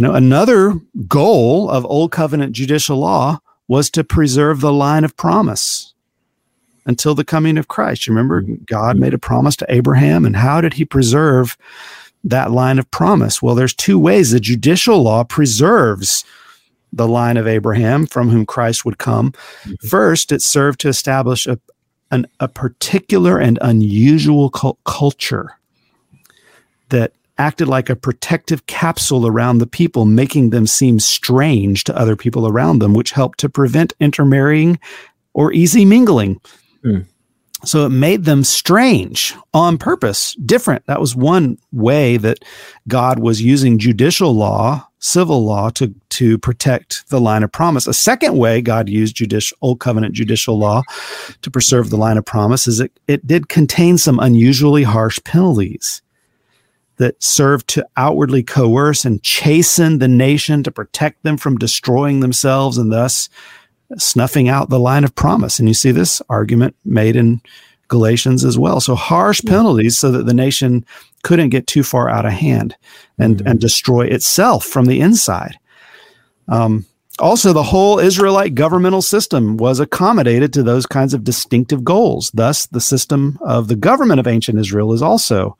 You 0.00 0.06
know, 0.06 0.14
another 0.14 0.80
goal 1.08 1.68
of 1.68 1.84
Old 1.84 2.10
Covenant 2.10 2.54
judicial 2.54 2.96
law 2.96 3.38
was 3.68 3.90
to 3.90 4.02
preserve 4.02 4.62
the 4.62 4.72
line 4.72 5.04
of 5.04 5.14
promise 5.14 5.92
until 6.86 7.14
the 7.14 7.22
coming 7.22 7.58
of 7.58 7.68
Christ. 7.68 8.06
You 8.06 8.14
remember, 8.14 8.40
mm-hmm. 8.40 8.64
God 8.64 8.96
made 8.96 9.12
a 9.12 9.18
promise 9.18 9.56
to 9.56 9.66
Abraham, 9.68 10.24
and 10.24 10.34
how 10.34 10.62
did 10.62 10.72
he 10.72 10.86
preserve 10.86 11.58
that 12.24 12.50
line 12.50 12.78
of 12.78 12.90
promise? 12.90 13.42
Well, 13.42 13.54
there's 13.54 13.74
two 13.74 13.98
ways 13.98 14.30
the 14.30 14.40
judicial 14.40 15.02
law 15.02 15.22
preserves 15.22 16.24
the 16.94 17.06
line 17.06 17.36
of 17.36 17.46
Abraham 17.46 18.06
from 18.06 18.30
whom 18.30 18.46
Christ 18.46 18.86
would 18.86 18.96
come. 18.96 19.32
Mm-hmm. 19.32 19.86
First, 19.86 20.32
it 20.32 20.40
served 20.40 20.80
to 20.80 20.88
establish 20.88 21.46
a, 21.46 21.60
an, 22.10 22.26
a 22.40 22.48
particular 22.48 23.38
and 23.38 23.58
unusual 23.60 24.48
cu- 24.48 24.78
culture 24.86 25.58
that 26.88 27.12
acted 27.40 27.68
like 27.68 27.88
a 27.88 27.96
protective 27.96 28.66
capsule 28.66 29.26
around 29.26 29.58
the 29.58 29.66
people, 29.66 30.04
making 30.04 30.50
them 30.50 30.66
seem 30.66 31.00
strange 31.00 31.84
to 31.84 31.96
other 31.96 32.14
people 32.14 32.46
around 32.46 32.80
them, 32.80 32.92
which 32.92 33.12
helped 33.12 33.40
to 33.40 33.48
prevent 33.48 33.94
intermarrying 33.98 34.78
or 35.32 35.50
easy 35.52 35.86
mingling. 35.86 36.38
Mm. 36.84 37.06
So 37.64 37.86
it 37.86 37.90
made 37.90 38.24
them 38.24 38.44
strange 38.44 39.34
on 39.52 39.78
purpose, 39.78 40.34
different. 40.34 40.86
That 40.86 41.00
was 41.00 41.16
one 41.16 41.58
way 41.72 42.18
that 42.18 42.44
God 42.88 43.18
was 43.18 43.42
using 43.42 43.78
judicial 43.78 44.34
law, 44.34 44.86
civil 44.98 45.44
law 45.44 45.70
to, 45.70 45.94
to 46.10 46.38
protect 46.38 47.08
the 47.08 47.20
line 47.20 47.42
of 47.42 47.52
promise. 47.52 47.86
A 47.86 47.94
second 47.94 48.36
way 48.36 48.60
God 48.60 48.88
used 48.88 49.16
judicial, 49.16 49.56
old 49.60 49.80
covenant 49.80 50.14
judicial 50.14 50.58
law 50.58 50.82
to 51.42 51.50
preserve 51.50 51.90
the 51.90 51.98
line 51.98 52.18
of 52.18 52.24
promise 52.24 52.66
is 52.66 52.80
it, 52.80 52.98
it 53.08 53.26
did 53.26 53.48
contain 53.48 53.98
some 53.98 54.18
unusually 54.20 54.82
harsh 54.82 55.18
penalties 55.24 56.02
that 57.00 57.20
served 57.22 57.66
to 57.66 57.86
outwardly 57.96 58.42
coerce 58.42 59.06
and 59.06 59.22
chasten 59.22 59.98
the 59.98 60.06
nation 60.06 60.62
to 60.62 60.70
protect 60.70 61.22
them 61.22 61.38
from 61.38 61.56
destroying 61.56 62.20
themselves 62.20 62.76
and 62.76 62.92
thus 62.92 63.30
snuffing 63.96 64.50
out 64.50 64.68
the 64.68 64.78
line 64.78 65.02
of 65.02 65.14
promise. 65.14 65.58
And 65.58 65.66
you 65.66 65.72
see 65.72 65.92
this 65.92 66.20
argument 66.28 66.76
made 66.84 67.16
in 67.16 67.40
Galatians 67.88 68.44
as 68.44 68.58
well. 68.58 68.80
So 68.80 68.94
harsh 68.94 69.40
penalties 69.46 69.96
so 69.96 70.10
that 70.10 70.26
the 70.26 70.34
nation 70.34 70.84
couldn't 71.22 71.48
get 71.48 71.66
too 71.66 71.82
far 71.82 72.10
out 72.10 72.26
of 72.26 72.32
hand 72.32 72.76
and, 73.18 73.38
mm-hmm. 73.38 73.48
and 73.48 73.58
destroy 73.58 74.02
itself 74.02 74.66
from 74.66 74.84
the 74.84 75.00
inside. 75.00 75.58
Um, 76.48 76.84
also, 77.18 77.54
the 77.54 77.62
whole 77.62 77.98
Israelite 77.98 78.54
governmental 78.54 79.02
system 79.02 79.56
was 79.56 79.80
accommodated 79.80 80.52
to 80.52 80.62
those 80.62 80.84
kinds 80.84 81.14
of 81.14 81.24
distinctive 81.24 81.82
goals. 81.82 82.30
Thus, 82.34 82.66
the 82.66 82.80
system 82.80 83.38
of 83.40 83.68
the 83.68 83.76
government 83.76 84.20
of 84.20 84.26
ancient 84.26 84.58
Israel 84.58 84.92
is 84.92 85.00
also 85.02 85.56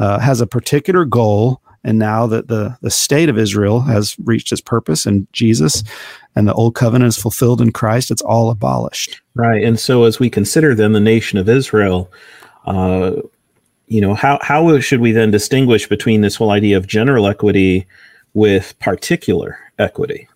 uh, 0.00 0.18
has 0.18 0.40
a 0.40 0.46
particular 0.46 1.04
goal 1.04 1.60
and 1.84 1.98
now 1.98 2.26
that 2.26 2.48
the, 2.48 2.76
the 2.82 2.90
state 2.90 3.28
of 3.28 3.38
Israel 3.38 3.80
has 3.80 4.16
reached 4.24 4.50
its 4.52 4.60
purpose 4.60 5.06
in 5.06 5.26
Jesus 5.32 5.82
and 6.34 6.48
the 6.48 6.54
old 6.54 6.74
covenant 6.74 7.08
is 7.08 7.18
fulfilled 7.18 7.60
in 7.60 7.72
Christ, 7.72 8.10
it's 8.10 8.22
all 8.22 8.50
abolished. 8.50 9.20
Right. 9.34 9.62
And 9.62 9.78
so 9.78 10.04
as 10.04 10.18
we 10.18 10.30
consider 10.30 10.74
then 10.74 10.92
the 10.92 11.00
nation 11.00 11.38
of 11.38 11.48
Israel, 11.48 12.10
uh, 12.66 13.12
you 13.88 14.00
know, 14.00 14.14
how, 14.14 14.38
how 14.42 14.78
should 14.80 15.00
we 15.00 15.12
then 15.12 15.30
distinguish 15.30 15.88
between 15.88 16.22
this 16.22 16.36
whole 16.36 16.50
idea 16.50 16.76
of 16.76 16.86
general 16.86 17.26
equity 17.26 17.86
with 18.34 18.78
particular 18.78 19.58
equity? 19.78 20.28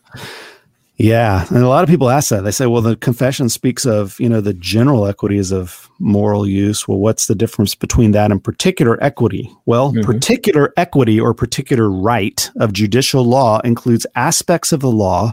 Yeah, 0.97 1.45
and 1.49 1.59
a 1.59 1.69
lot 1.69 1.83
of 1.83 1.91
people 1.91 2.09
ask 2.09 2.31
that. 2.31 2.45
They 2.45 2.53
say, 2.53 2.67
"Well, 2.67 2.83
the 2.83 2.95
confession 2.97 3.49
speaks 3.49 3.85
of 3.85 4.19
you 4.21 4.29
know 4.29 4.41
the 4.41 4.55
general 4.55 5.07
equities 5.07 5.51
of 5.51 5.91
moral 5.99 6.47
use. 6.47 6.87
Well, 6.87 6.99
what's 6.99 7.27
the 7.27 7.35
difference 7.35 7.75
between 7.75 8.13
that 8.13 8.31
and 8.31 8.43
particular 8.43 9.03
equity?" 9.03 9.51
Well, 9.67 9.93
mm-hmm. 9.93 10.03
particular 10.03 10.73
equity 10.77 11.19
or 11.19 11.35
particular 11.35 11.91
right 11.91 12.49
of 12.57 12.73
judicial 12.73 13.25
law 13.25 13.61
includes 13.61 14.07
aspects 14.15 14.71
of 14.71 14.81
the 14.81 14.91
law 14.91 15.33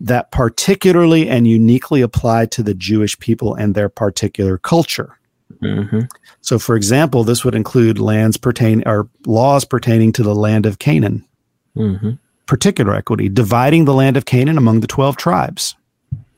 that 0.00 0.30
particularly 0.30 1.28
and 1.28 1.46
uniquely 1.46 2.00
apply 2.00 2.46
to 2.46 2.62
the 2.62 2.74
Jewish 2.74 3.18
people 3.18 3.54
and 3.54 3.74
their 3.74 3.90
particular 3.90 4.56
culture. 4.56 5.18
Mm-hmm. 5.62 6.02
So, 6.40 6.58
for 6.58 6.74
example, 6.74 7.22
this 7.22 7.44
would 7.44 7.54
include 7.54 7.98
lands 7.98 8.38
pertain 8.38 8.82
or 8.86 9.10
laws 9.26 9.66
pertaining 9.66 10.12
to 10.12 10.22
the 10.22 10.34
land 10.34 10.64
of 10.64 10.78
Canaan. 10.78 11.26
Mm-hmm 11.76 12.12
particular 12.48 12.94
equity, 12.94 13.28
dividing 13.28 13.84
the 13.84 13.94
land 13.94 14.16
of 14.16 14.24
Canaan 14.24 14.58
among 14.58 14.80
the 14.80 14.88
12 14.88 15.16
tribes. 15.16 15.76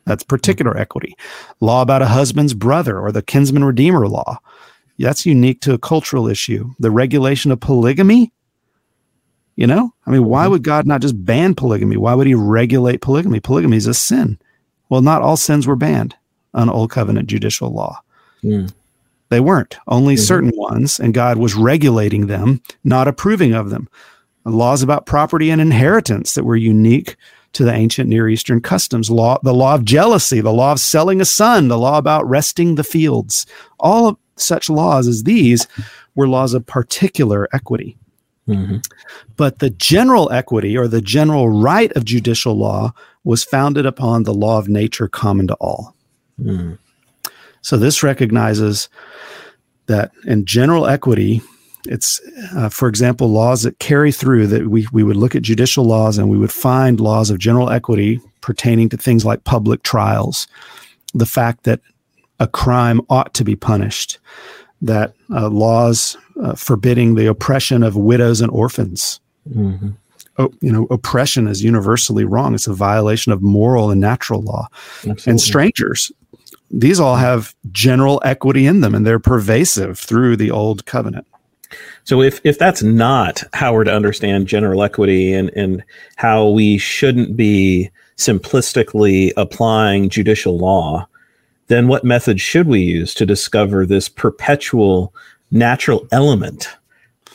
That's 0.04 0.24
particular 0.24 0.76
equity. 0.76 1.16
Law 1.60 1.80
about 1.80 2.02
a 2.02 2.06
husband's 2.06 2.52
brother 2.52 2.98
or 2.98 3.12
the 3.12 3.22
kinsman 3.22 3.64
redeemer 3.64 4.06
law. 4.08 4.38
That's 4.98 5.24
unique 5.24 5.60
to 5.62 5.72
a 5.72 5.78
cultural 5.78 6.28
issue. 6.28 6.70
The 6.78 6.90
regulation 6.90 7.50
of 7.50 7.60
polygamy. 7.60 8.32
You 9.56 9.66
know, 9.66 9.94
I 10.06 10.10
mean, 10.10 10.24
why 10.24 10.44
mm-hmm. 10.44 10.52
would 10.52 10.64
God 10.64 10.86
not 10.86 11.02
just 11.02 11.24
ban 11.24 11.54
polygamy? 11.54 11.96
Why 11.96 12.14
would 12.14 12.26
he 12.26 12.34
regulate 12.34 13.02
polygamy? 13.02 13.40
Polygamy 13.40 13.76
is 13.76 13.86
a 13.86 13.94
sin. 13.94 14.38
Well, 14.88 15.02
not 15.02 15.22
all 15.22 15.36
sins 15.36 15.66
were 15.66 15.76
banned 15.76 16.16
on 16.54 16.70
Old 16.70 16.90
Covenant 16.90 17.28
judicial 17.28 17.70
law. 17.70 18.00
Mm. 18.42 18.72
They 19.28 19.38
weren't, 19.38 19.76
only 19.86 20.14
mm-hmm. 20.14 20.24
certain 20.24 20.52
ones, 20.54 20.98
and 20.98 21.14
God 21.14 21.36
was 21.36 21.54
regulating 21.54 22.26
them, 22.26 22.62
not 22.84 23.06
approving 23.06 23.52
of 23.52 23.70
them 23.70 23.88
laws 24.44 24.82
about 24.82 25.06
property 25.06 25.50
and 25.50 25.60
inheritance 25.60 26.34
that 26.34 26.44
were 26.44 26.56
unique 26.56 27.16
to 27.52 27.64
the 27.64 27.72
ancient 27.72 28.08
Near 28.08 28.28
Eastern 28.28 28.60
customs. 28.60 29.10
Law, 29.10 29.38
the 29.42 29.54
law 29.54 29.74
of 29.74 29.84
jealousy, 29.84 30.40
the 30.40 30.52
law 30.52 30.72
of 30.72 30.80
selling 30.80 31.20
a 31.20 31.24
son, 31.24 31.68
the 31.68 31.78
law 31.78 31.98
about 31.98 32.28
resting 32.28 32.76
the 32.76 32.84
fields. 32.84 33.46
All 33.78 34.08
of 34.08 34.16
such 34.36 34.70
laws 34.70 35.08
as 35.08 35.24
these 35.24 35.66
were 36.14 36.28
laws 36.28 36.54
of 36.54 36.66
particular 36.66 37.48
equity. 37.52 37.96
Mm-hmm. 38.48 38.78
But 39.36 39.58
the 39.58 39.70
general 39.70 40.30
equity 40.32 40.76
or 40.76 40.88
the 40.88 41.02
general 41.02 41.48
right 41.48 41.92
of 41.92 42.04
judicial 42.04 42.54
law 42.54 42.94
was 43.24 43.44
founded 43.44 43.86
upon 43.86 44.22
the 44.22 44.34
law 44.34 44.58
of 44.58 44.68
nature 44.68 45.08
common 45.08 45.46
to 45.48 45.54
all. 45.54 45.94
Mm. 46.40 46.78
So 47.62 47.76
this 47.76 48.02
recognizes 48.02 48.88
that 49.86 50.12
in 50.24 50.46
general 50.46 50.86
equity, 50.86 51.42
it's, 51.86 52.20
uh, 52.56 52.68
for 52.68 52.88
example, 52.88 53.28
laws 53.28 53.62
that 53.62 53.78
carry 53.78 54.12
through 54.12 54.46
that 54.48 54.68
we, 54.68 54.86
we 54.92 55.02
would 55.02 55.16
look 55.16 55.34
at 55.34 55.42
judicial 55.42 55.84
laws 55.84 56.18
and 56.18 56.28
we 56.28 56.38
would 56.38 56.52
find 56.52 57.00
laws 57.00 57.30
of 57.30 57.38
general 57.38 57.70
equity 57.70 58.20
pertaining 58.40 58.88
to 58.90 58.96
things 58.96 59.24
like 59.24 59.44
public 59.44 59.82
trials, 59.82 60.46
the 61.14 61.26
fact 61.26 61.64
that 61.64 61.80
a 62.38 62.46
crime 62.46 63.00
ought 63.08 63.34
to 63.34 63.44
be 63.44 63.56
punished, 63.56 64.18
that 64.82 65.14
uh, 65.30 65.48
laws 65.48 66.16
uh, 66.42 66.54
forbidding 66.54 67.14
the 67.14 67.26
oppression 67.26 67.82
of 67.82 67.96
widows 67.96 68.40
and 68.40 68.50
orphans. 68.50 69.20
Mm-hmm. 69.48 69.90
Oh, 70.38 70.52
you 70.60 70.72
know, 70.72 70.86
oppression 70.90 71.46
is 71.48 71.62
universally 71.62 72.24
wrong. 72.24 72.54
It's 72.54 72.66
a 72.66 72.72
violation 72.72 73.30
of 73.32 73.42
moral 73.42 73.90
and 73.90 74.00
natural 74.00 74.40
law. 74.40 74.68
Absolutely. 74.98 75.30
And 75.30 75.40
strangers, 75.40 76.12
these 76.70 76.98
all 77.00 77.16
have 77.16 77.54
general 77.72 78.22
equity 78.24 78.66
in 78.66 78.80
them 78.80 78.94
and 78.94 79.06
they're 79.06 79.18
pervasive 79.18 79.98
through 79.98 80.36
the 80.36 80.50
old 80.50 80.86
covenant. 80.86 81.26
So 82.10 82.20
if, 82.22 82.40
if 82.42 82.58
that's 82.58 82.82
not 82.82 83.44
how 83.52 83.72
we're 83.72 83.84
to 83.84 83.94
understand 83.94 84.48
general 84.48 84.82
equity 84.82 85.32
and, 85.32 85.48
and 85.50 85.84
how 86.16 86.48
we 86.48 86.76
shouldn't 86.76 87.36
be 87.36 87.88
simplistically 88.16 89.30
applying 89.36 90.08
judicial 90.08 90.58
law, 90.58 91.06
then 91.68 91.86
what 91.86 92.02
method 92.02 92.40
should 92.40 92.66
we 92.66 92.80
use 92.80 93.14
to 93.14 93.24
discover 93.24 93.86
this 93.86 94.08
perpetual 94.08 95.14
natural 95.52 96.04
element 96.10 96.66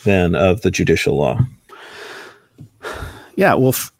then 0.03 0.35
of 0.35 0.59
the 0.59 0.71
judicial 0.71 1.15
law? 1.15 1.39
Yeah, 3.37 3.53
well, 3.53 3.69
F- 3.69 3.93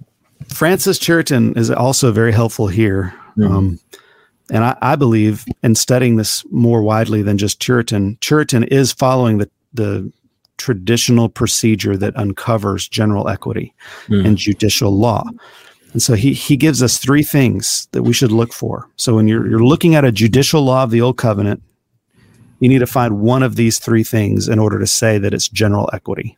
Francis 0.50 1.00
Turretin 1.00 1.56
is 1.56 1.72
also 1.72 2.12
very 2.12 2.34
helpful 2.34 2.68
here. 2.68 3.14
Mm-hmm. 3.38 3.56
Um, 3.56 3.80
and 4.52 4.66
I, 4.66 4.78
I, 4.82 4.96
believe 4.98 5.46
in 5.64 5.76
studying 5.76 6.18
this 6.18 6.44
more 6.52 6.82
widely 6.82 7.22
than 7.22 7.38
just 7.38 7.62
Turretin, 7.62 8.20
Turretin 8.20 8.68
is 8.68 8.92
following 8.92 9.38
the, 9.38 9.50
the 9.74 10.12
traditional 10.58 11.30
procedure 11.30 11.98
that 11.98 12.16
uncovers 12.18 12.88
general 12.88 13.28
equity 13.28 13.74
mm. 14.08 14.26
and 14.26 14.38
judicial 14.38 14.92
law. 14.92 15.24
And 15.94 16.02
so 16.02 16.14
he, 16.14 16.34
he 16.34 16.58
gives 16.58 16.84
us 16.84 16.98
three 16.98 17.24
things 17.24 17.88
that 17.92 18.04
we 18.04 18.14
should 18.14 18.32
look 18.32 18.52
for. 18.52 18.90
So 18.98 19.16
when 19.16 19.28
you're, 19.28 19.48
you're 19.50 19.64
looking 19.64 19.96
at 19.96 20.04
a 20.04 20.12
judicial 20.12 20.62
law 20.62 20.84
of 20.84 20.92
the 20.92 21.02
Old 21.02 21.18
Covenant, 21.18 21.64
you 22.60 22.70
need 22.70 22.80
to 22.80 22.88
find 22.88 23.20
one 23.20 23.44
of 23.44 23.56
these 23.56 23.80
three 23.80 24.04
things 24.04 24.48
in 24.48 24.60
order 24.60 24.80
to 24.80 24.88
say 24.88 25.18
that 25.18 25.34
it's 25.34 25.48
general 25.48 25.90
equity. 25.94 26.38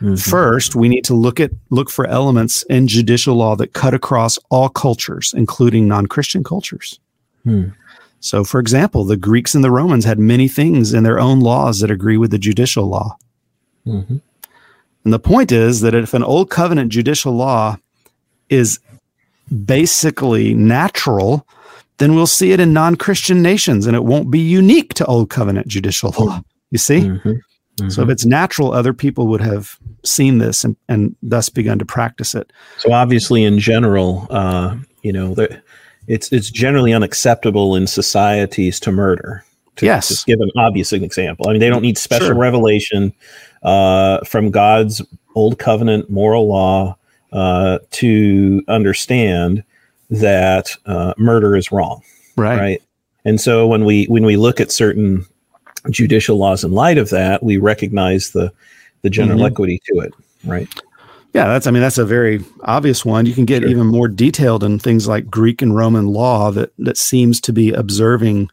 Mm-hmm. 0.00 0.16
First, 0.16 0.74
we 0.74 0.88
need 0.88 1.04
to 1.04 1.14
look 1.14 1.38
at 1.38 1.52
look 1.70 1.88
for 1.88 2.06
elements 2.06 2.64
in 2.64 2.88
judicial 2.88 3.36
law 3.36 3.54
that 3.56 3.74
cut 3.74 3.94
across 3.94 4.38
all 4.50 4.68
cultures, 4.68 5.32
including 5.36 5.86
non-Christian 5.86 6.42
cultures. 6.42 6.98
Mm. 7.46 7.74
So, 8.20 8.42
for 8.42 8.58
example, 8.58 9.04
the 9.04 9.16
Greeks 9.16 9.54
and 9.54 9.62
the 9.62 9.70
Romans 9.70 10.04
had 10.04 10.18
many 10.18 10.48
things 10.48 10.94
in 10.94 11.04
their 11.04 11.20
own 11.20 11.40
laws 11.40 11.80
that 11.80 11.90
agree 11.90 12.16
with 12.16 12.30
the 12.30 12.38
judicial 12.38 12.86
law. 12.86 13.16
Mm-hmm. 13.86 14.16
And 15.04 15.12
the 15.12 15.18
point 15.18 15.52
is 15.52 15.80
that 15.80 15.94
if 15.94 16.14
an 16.14 16.22
old 16.22 16.50
covenant 16.50 16.90
judicial 16.90 17.32
law 17.32 17.76
is 18.48 18.80
basically 19.64 20.54
natural, 20.54 21.46
then 21.98 22.14
we'll 22.14 22.26
see 22.26 22.52
it 22.52 22.60
in 22.60 22.72
non 22.72 22.96
Christian 22.96 23.42
nations 23.42 23.86
and 23.86 23.94
it 23.94 24.04
won't 24.04 24.30
be 24.30 24.40
unique 24.40 24.94
to 24.94 25.06
old 25.06 25.30
covenant 25.30 25.68
judicial 25.68 26.14
law. 26.18 26.40
You 26.70 26.78
see? 26.78 27.00
Mm-hmm. 27.00 27.28
Mm-hmm. 27.28 27.88
So 27.90 28.02
if 28.02 28.08
it's 28.08 28.24
natural, 28.24 28.72
other 28.72 28.92
people 28.92 29.26
would 29.28 29.40
have 29.40 29.78
seen 30.04 30.38
this 30.38 30.64
and, 30.64 30.76
and 30.88 31.16
thus 31.22 31.48
begun 31.48 31.78
to 31.80 31.84
practice 31.84 32.34
it. 32.34 32.52
So 32.78 32.92
obviously, 32.92 33.42
in 33.42 33.58
general, 33.58 34.28
uh, 34.30 34.76
you 35.02 35.12
know, 35.12 35.34
the, 35.34 35.60
it's 36.06 36.30
it's 36.32 36.50
generally 36.50 36.92
unacceptable 36.92 37.74
in 37.74 37.86
societies 37.86 38.78
to 38.80 38.92
murder. 38.92 39.44
To 39.76 39.86
yes. 39.86 40.08
Just 40.08 40.26
give 40.26 40.40
an 40.40 40.50
obvious 40.56 40.92
example. 40.92 41.48
I 41.48 41.52
mean, 41.52 41.60
they 41.60 41.68
don't 41.68 41.82
need 41.82 41.98
special 41.98 42.28
sure. 42.28 42.36
revelation 42.36 43.12
uh, 43.64 44.20
from 44.24 44.50
God's 44.50 45.02
old 45.34 45.58
covenant 45.58 46.10
moral 46.10 46.46
law 46.46 46.96
uh, 47.32 47.78
to 47.90 48.62
understand 48.68 49.64
that 50.10 50.76
uh, 50.86 51.14
murder 51.18 51.56
is 51.56 51.72
wrong. 51.72 52.02
Right. 52.36 52.58
Right. 52.58 52.82
And 53.24 53.40
so 53.40 53.66
when 53.66 53.84
we 53.84 54.04
when 54.06 54.24
we 54.24 54.36
look 54.36 54.60
at 54.60 54.70
certain 54.70 55.24
judicial 55.90 56.36
laws 56.36 56.62
in 56.62 56.72
light 56.72 56.98
of 56.98 57.10
that, 57.10 57.42
we 57.42 57.56
recognize 57.56 58.30
the 58.30 58.52
the 59.02 59.10
general 59.10 59.38
mm-hmm. 59.38 59.46
equity 59.46 59.80
to 59.86 60.00
it. 60.00 60.14
Right. 60.44 60.68
Yeah, 61.32 61.46
that's 61.46 61.66
I 61.66 61.70
mean 61.70 61.82
that's 61.82 61.98
a 61.98 62.04
very 62.04 62.44
obvious 62.62 63.04
one. 63.04 63.26
You 63.26 63.34
can 63.34 63.44
get 63.44 63.62
sure. 63.62 63.70
even 63.70 63.86
more 63.86 64.08
detailed 64.08 64.62
in 64.62 64.78
things 64.78 65.08
like 65.08 65.28
Greek 65.30 65.62
and 65.62 65.74
Roman 65.74 66.06
law 66.06 66.50
that 66.52 66.72
that 66.78 66.96
seems 66.96 67.40
to 67.42 67.52
be 67.52 67.72
observing 67.72 68.50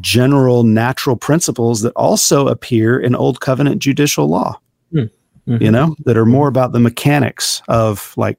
general 0.00 0.64
natural 0.64 1.16
principles 1.16 1.82
that 1.82 1.92
also 1.94 2.48
appear 2.48 2.98
in 2.98 3.14
old 3.14 3.40
covenant 3.40 3.82
judicial 3.82 4.28
law. 4.28 4.58
Hmm. 4.90 5.04
Mm-hmm. 5.48 5.62
You 5.62 5.70
know, 5.72 5.96
that 6.04 6.16
are 6.16 6.26
more 6.26 6.46
about 6.46 6.72
the 6.72 6.78
mechanics 6.78 7.62
of 7.66 8.14
like 8.16 8.38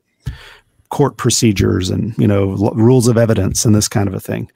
court 0.89 1.17
procedures 1.17 1.89
and 1.89 2.15
you 2.19 2.27
know 2.27 2.51
l- 2.51 2.73
rules 2.75 3.07
of 3.07 3.17
evidence 3.17 3.65
and 3.65 3.75
this 3.75 3.87
kind 3.87 4.07
of 4.07 4.13
a 4.13 4.19
thing. 4.19 4.49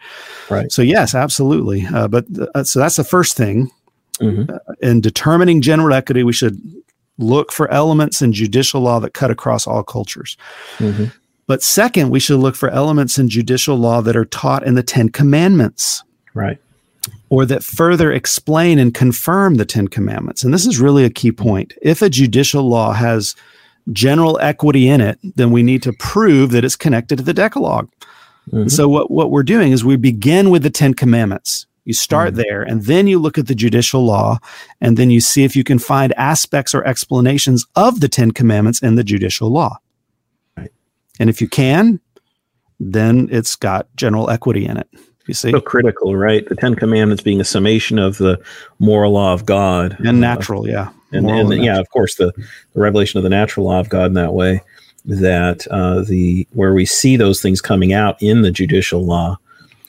Right. 0.49 0.71
So 0.71 0.81
yes, 0.81 1.13
absolutely. 1.13 1.85
Uh, 1.87 2.07
but 2.07 2.25
uh, 2.55 2.63
so 2.63 2.79
that's 2.79 2.95
the 2.95 3.03
first 3.03 3.35
thing. 3.35 3.69
Mm-hmm. 4.21 4.53
Uh, 4.53 4.73
in 4.81 5.01
determining 5.01 5.61
general 5.61 5.93
equity, 5.93 6.23
we 6.23 6.31
should 6.31 6.57
look 7.17 7.51
for 7.51 7.69
elements 7.71 8.21
in 8.21 8.31
judicial 8.31 8.81
law 8.81 8.99
that 8.99 9.13
cut 9.13 9.31
across 9.31 9.67
all 9.67 9.83
cultures. 9.83 10.37
Mm-hmm. 10.77 11.05
But 11.47 11.63
second, 11.63 12.11
we 12.11 12.19
should 12.19 12.39
look 12.39 12.55
for 12.55 12.69
elements 12.69 13.17
in 13.17 13.29
judicial 13.29 13.75
law 13.75 14.01
that 14.01 14.15
are 14.15 14.25
taught 14.25 14.65
in 14.65 14.75
the 14.75 14.83
Ten 14.83 15.09
Commandments. 15.09 16.03
Right. 16.33 16.59
Or 17.29 17.45
that 17.45 17.63
further 17.63 18.11
explain 18.11 18.79
and 18.79 18.93
confirm 18.93 19.55
the 19.55 19.65
Ten 19.65 19.87
Commandments. 19.87 20.43
And 20.43 20.53
this 20.53 20.65
is 20.65 20.79
really 20.79 21.03
a 21.03 21.09
key 21.09 21.31
point. 21.31 21.73
If 21.81 22.01
a 22.01 22.09
judicial 22.09 22.67
law 22.67 22.93
has 22.93 23.35
general 23.91 24.39
equity 24.39 24.87
in 24.87 25.01
it, 25.01 25.19
then 25.35 25.51
we 25.51 25.63
need 25.63 25.83
to 25.83 25.93
prove 25.93 26.51
that 26.51 26.63
it's 26.63 26.75
connected 26.75 27.17
to 27.17 27.23
the 27.23 27.33
Decalogue. 27.33 27.89
Mm-hmm. 28.51 28.69
So, 28.69 28.87
what, 28.87 29.11
what 29.11 29.29
we're 29.29 29.43
doing 29.43 29.73
is 29.73 29.83
we 29.83 29.97
begin 29.97 30.49
with 30.49 30.63
the 30.63 30.69
Ten 30.69 30.93
Commandments. 30.93 31.65
You 31.87 31.93
start 31.93 32.33
mm-hmm. 32.33 32.41
there 32.41 32.63
and 32.63 32.83
then 32.83 33.07
you 33.07 33.17
look 33.17 33.37
at 33.37 33.47
the 33.47 33.55
judicial 33.55 34.03
law 34.03 34.39
and 34.81 34.97
then 34.97 35.09
you 35.09 35.21
see 35.21 35.45
if 35.45 35.55
you 35.55 35.63
can 35.63 35.79
find 35.79 36.11
aspects 36.17 36.75
or 36.75 36.85
explanations 36.85 37.65
of 37.77 38.01
the 38.01 38.09
10 38.09 38.31
commandments 38.31 38.81
in 38.81 38.95
the 38.95 39.05
judicial 39.05 39.49
law. 39.49 39.77
Right. 40.57 40.71
And 41.17 41.29
if 41.29 41.39
you 41.39 41.47
can, 41.47 42.01
then 42.77 43.29
it's 43.31 43.55
got 43.55 43.87
general 43.95 44.29
equity 44.29 44.65
in 44.65 44.75
it. 44.75 44.89
You 45.27 45.33
see? 45.33 45.51
So 45.51 45.61
critical, 45.61 46.15
right? 46.15 46.47
The 46.47 46.55
10 46.55 46.75
commandments 46.75 47.21
being 47.21 47.41
a 47.41 47.45
summation 47.45 47.99
of 47.99 48.17
the 48.17 48.39
moral 48.79 49.13
law 49.13 49.33
of 49.33 49.45
God 49.45 49.97
and 49.99 50.21
natural, 50.21 50.63
uh, 50.63 50.67
yeah. 50.67 50.89
And, 51.11 51.29
and, 51.29 51.51
and 51.53 51.63
yeah, 51.63 51.79
of 51.79 51.89
course, 51.89 52.15
the, 52.15 52.33
the 52.73 52.81
revelation 52.81 53.17
of 53.17 53.23
the 53.23 53.29
natural 53.29 53.65
law 53.65 53.79
of 53.79 53.89
God 53.89 54.07
in 54.07 54.13
that 54.13 54.33
way 54.33 54.61
that 55.05 55.65
uh, 55.67 56.01
the 56.01 56.45
where 56.51 56.73
we 56.73 56.85
see 56.85 57.15
those 57.15 57.41
things 57.41 57.61
coming 57.61 57.93
out 57.93 58.21
in 58.21 58.41
the 58.41 58.51
judicial 58.51 59.05
law 59.05 59.37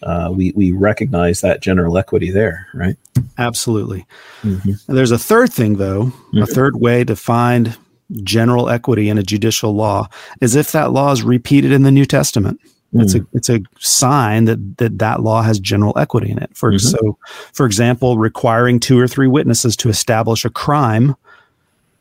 uh, 0.02 0.30
we 0.32 0.52
we 0.54 0.72
recognize 0.72 1.40
that 1.40 1.60
general 1.60 1.98
equity 1.98 2.30
there, 2.30 2.68
right? 2.74 2.96
Absolutely. 3.36 4.06
Mm-hmm. 4.42 4.94
there's 4.94 5.10
a 5.10 5.18
third 5.18 5.52
thing, 5.52 5.76
though, 5.76 6.04
mm-hmm. 6.04 6.42
a 6.42 6.46
third 6.46 6.76
way 6.76 7.04
to 7.04 7.16
find 7.16 7.76
general 8.22 8.68
equity 8.68 9.08
in 9.08 9.18
a 9.18 9.22
judicial 9.22 9.74
law 9.74 10.08
is 10.40 10.56
if 10.56 10.72
that 10.72 10.92
law 10.92 11.12
is 11.12 11.22
repeated 11.22 11.72
in 11.72 11.82
the 11.82 11.90
New 11.90 12.06
Testament. 12.06 12.60
It's 12.94 13.14
a 13.14 13.26
it's 13.34 13.50
a 13.50 13.60
sign 13.78 14.46
that 14.46 14.78
that 14.78 14.98
that 14.98 15.22
law 15.22 15.42
has 15.42 15.60
general 15.60 15.98
equity 15.98 16.30
in 16.30 16.38
it. 16.38 16.50
For 16.54 16.72
mm-hmm. 16.72 16.78
so, 16.78 17.18
for 17.52 17.66
example, 17.66 18.16
requiring 18.16 18.80
two 18.80 18.98
or 18.98 19.06
three 19.06 19.26
witnesses 19.26 19.76
to 19.76 19.90
establish 19.90 20.46
a 20.46 20.50
crime, 20.50 21.14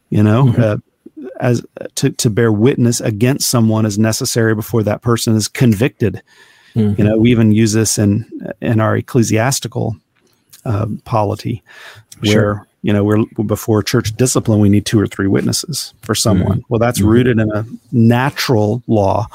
you 0.10 0.24
know, 0.24 0.46
mm-hmm. 0.46 0.62
uh, 0.62 1.28
as 1.42 1.66
to 1.96 2.12
to 2.12 2.30
bear 2.30 2.54
witness 2.54 3.02
against 3.02 3.50
someone 3.50 3.86
is 3.86 4.00
necessary 4.00 4.56
before 4.56 4.82
that 4.84 5.02
person 5.02 5.36
is 5.36 5.50
convicted. 5.50 6.22
Mm-hmm. 6.74 7.02
You 7.02 7.08
know, 7.08 7.18
we 7.18 7.32
even 7.32 7.52
use 7.52 7.74
this 7.74 7.98
in 7.98 8.26
in 8.62 8.80
our 8.80 8.96
ecclesiastical 8.96 9.98
uh, 10.64 10.88
polity, 11.04 11.64
where 12.22 12.32
sure. 12.32 12.68
you 12.82 12.94
know 12.94 13.04
we're 13.04 13.26
before 13.46 13.84
church 13.84 14.16
discipline, 14.16 14.62
we 14.62 14.70
need 14.70 14.86
two 14.86 15.02
or 15.02 15.08
three 15.08 15.28
witnesses 15.28 15.94
for 16.02 16.16
someone. 16.16 16.60
Mm-hmm. 16.60 16.68
Well, 16.70 16.80
that's 16.80 17.00
mm-hmm. 17.00 17.10
rooted 17.10 17.40
in 17.40 17.52
a 17.52 17.66
natural 17.92 18.84
law 18.88 19.28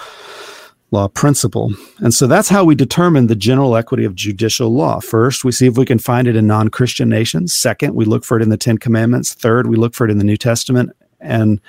law 0.92 1.08
principle. 1.08 1.72
And 1.98 2.14
so 2.14 2.26
that's 2.26 2.48
how 2.48 2.64
we 2.64 2.74
determine 2.74 3.26
the 3.26 3.34
general 3.34 3.76
equity 3.76 4.04
of 4.04 4.14
judicial 4.14 4.68
law. 4.68 5.00
First, 5.00 5.44
we 5.44 5.52
see 5.52 5.66
if 5.66 5.76
we 5.76 5.86
can 5.86 5.98
find 5.98 6.28
it 6.28 6.36
in 6.36 6.46
non 6.46 6.68
Christian 6.68 7.08
nations. 7.08 7.54
Second, 7.54 7.94
we 7.94 8.04
look 8.04 8.24
for 8.24 8.36
it 8.36 8.42
in 8.42 8.50
the 8.50 8.56
Ten 8.56 8.78
Commandments. 8.78 9.34
Third, 9.34 9.66
we 9.66 9.76
look 9.76 9.94
for 9.94 10.04
it 10.06 10.10
in 10.10 10.18
the 10.18 10.24
New 10.24 10.36
Testament. 10.36 10.90
And 11.20 11.60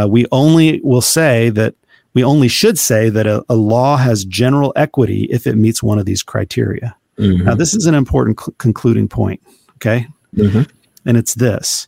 uh, 0.00 0.08
we 0.08 0.26
only 0.32 0.80
will 0.82 1.02
say 1.02 1.50
that 1.50 1.74
we 2.14 2.24
only 2.24 2.48
should 2.48 2.78
say 2.78 3.08
that 3.10 3.26
a, 3.26 3.44
a 3.48 3.54
law 3.54 3.96
has 3.96 4.24
general 4.24 4.72
equity 4.76 5.24
if 5.24 5.46
it 5.46 5.56
meets 5.56 5.82
one 5.82 5.98
of 5.98 6.06
these 6.06 6.22
criteria. 6.22 6.96
Mm-hmm. 7.18 7.44
Now, 7.44 7.54
this 7.54 7.74
is 7.74 7.86
an 7.86 7.94
important 7.94 8.40
cl- 8.40 8.54
concluding 8.58 9.08
point. 9.08 9.40
Okay. 9.76 10.06
Mm-hmm. 10.34 10.62
And 11.06 11.16
it's 11.16 11.34
this 11.34 11.86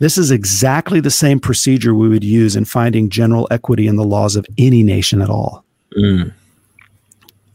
this 0.00 0.18
is 0.18 0.30
exactly 0.30 1.00
the 1.00 1.10
same 1.10 1.40
procedure 1.40 1.94
we 1.94 2.08
would 2.08 2.24
use 2.24 2.54
in 2.54 2.64
finding 2.64 3.08
general 3.08 3.48
equity 3.50 3.86
in 3.86 3.96
the 3.96 4.04
laws 4.04 4.36
of 4.36 4.46
any 4.58 4.82
nation 4.82 5.22
at 5.22 5.30
all. 5.30 5.64
Mm. 5.94 6.32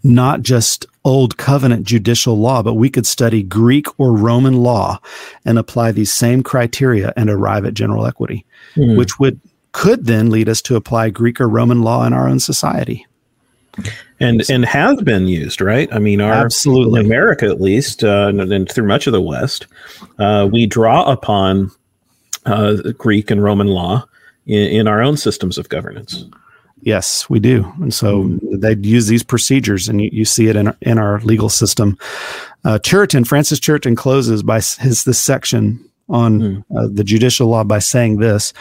Not 0.03 0.41
just 0.41 0.85
old 1.03 1.37
covenant 1.37 1.85
judicial 1.85 2.37
law, 2.37 2.61
but 2.63 2.73
we 2.75 2.89
could 2.89 3.05
study 3.05 3.43
Greek 3.43 3.87
or 3.99 4.13
Roman 4.13 4.57
law 4.57 4.99
and 5.45 5.57
apply 5.57 5.91
these 5.91 6.11
same 6.11 6.43
criteria 6.43 7.13
and 7.15 7.29
arrive 7.29 7.65
at 7.65 7.73
general 7.73 8.05
equity, 8.05 8.45
mm. 8.75 8.97
which 8.97 9.19
would 9.19 9.39
could 9.71 10.05
then 10.05 10.29
lead 10.29 10.49
us 10.49 10.61
to 10.63 10.75
apply 10.75 11.09
Greek 11.09 11.39
or 11.39 11.47
Roman 11.47 11.81
law 11.81 12.05
in 12.05 12.13
our 12.13 12.27
own 12.27 12.39
society. 12.39 13.05
And 14.19 14.47
and 14.49 14.65
has 14.65 15.01
been 15.01 15.27
used, 15.27 15.61
right? 15.61 15.91
I 15.93 15.99
mean, 15.99 16.19
our 16.19 16.33
absolutely 16.33 16.99
America 17.01 17.45
at 17.45 17.61
least, 17.61 18.03
uh, 18.03 18.27
and, 18.27 18.41
and, 18.41 18.69
through 18.69 18.85
much 18.85 19.07
of 19.07 19.13
the 19.13 19.21
West, 19.21 19.65
uh, 20.19 20.47
we 20.51 20.65
draw 20.65 21.09
upon 21.09 21.71
uh, 22.45 22.75
Greek 22.97 23.31
and 23.31 23.41
Roman 23.41 23.67
law 23.67 24.05
in, 24.45 24.67
in, 24.67 24.87
our 24.87 25.01
own 25.01 25.15
systems 25.15 25.57
of 25.57 25.69
governance. 25.69 26.25
Yes, 26.81 27.29
we 27.29 27.39
do, 27.39 27.71
and 27.79 27.93
so 27.93 28.23
mm. 28.23 28.39
they'd 28.59 28.85
use 28.85 29.07
these 29.07 29.23
procedures, 29.23 29.87
and 29.87 30.01
you, 30.01 30.09
you 30.11 30.25
see 30.25 30.47
it 30.47 30.55
in 30.55 30.67
our, 30.69 30.77
in 30.81 30.97
our 30.97 31.19
legal 31.21 31.49
system. 31.49 31.97
Uh, 32.63 32.79
Turretin, 32.79 33.25
Francis 33.25 33.59
Turretin, 33.59 33.95
closes 33.95 34.41
by 34.41 34.55
his 34.55 35.03
this 35.03 35.19
section 35.19 35.83
on 36.09 36.39
mm. 36.39 36.95
the 36.95 37.03
judicial 37.03 37.47
law 37.47 37.63
by 37.63 37.79
saying 37.79 38.17
this 38.17 38.53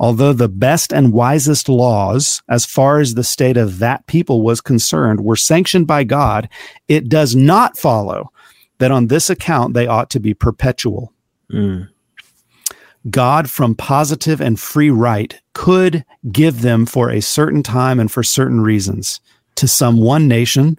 Although 0.00 0.32
the 0.32 0.48
best 0.48 0.92
and 0.92 1.12
wisest 1.12 1.68
laws, 1.68 2.42
as 2.48 2.64
far 2.64 3.00
as 3.00 3.14
the 3.14 3.24
state 3.24 3.56
of 3.56 3.80
that 3.80 4.06
people 4.06 4.42
was 4.42 4.60
concerned, 4.60 5.24
were 5.24 5.36
sanctioned 5.36 5.86
by 5.86 6.04
God, 6.04 6.48
it 6.86 7.08
does 7.08 7.34
not 7.34 7.76
follow 7.76 8.30
that 8.78 8.92
on 8.92 9.08
this 9.08 9.28
account 9.28 9.74
they 9.74 9.88
ought 9.88 10.10
to 10.10 10.20
be 10.20 10.34
perpetual. 10.34 11.12
Mm. 11.52 11.88
God, 13.10 13.50
from 13.50 13.74
positive 13.74 14.40
and 14.40 14.58
free 14.58 14.90
right, 14.90 15.40
could 15.54 16.04
give 16.30 16.62
them 16.62 16.86
for 16.86 17.10
a 17.10 17.20
certain 17.20 17.62
time 17.62 18.00
and 18.00 18.10
for 18.10 18.22
certain 18.22 18.60
reasons 18.60 19.20
to 19.56 19.68
some 19.68 19.98
one 19.98 20.28
nation, 20.28 20.78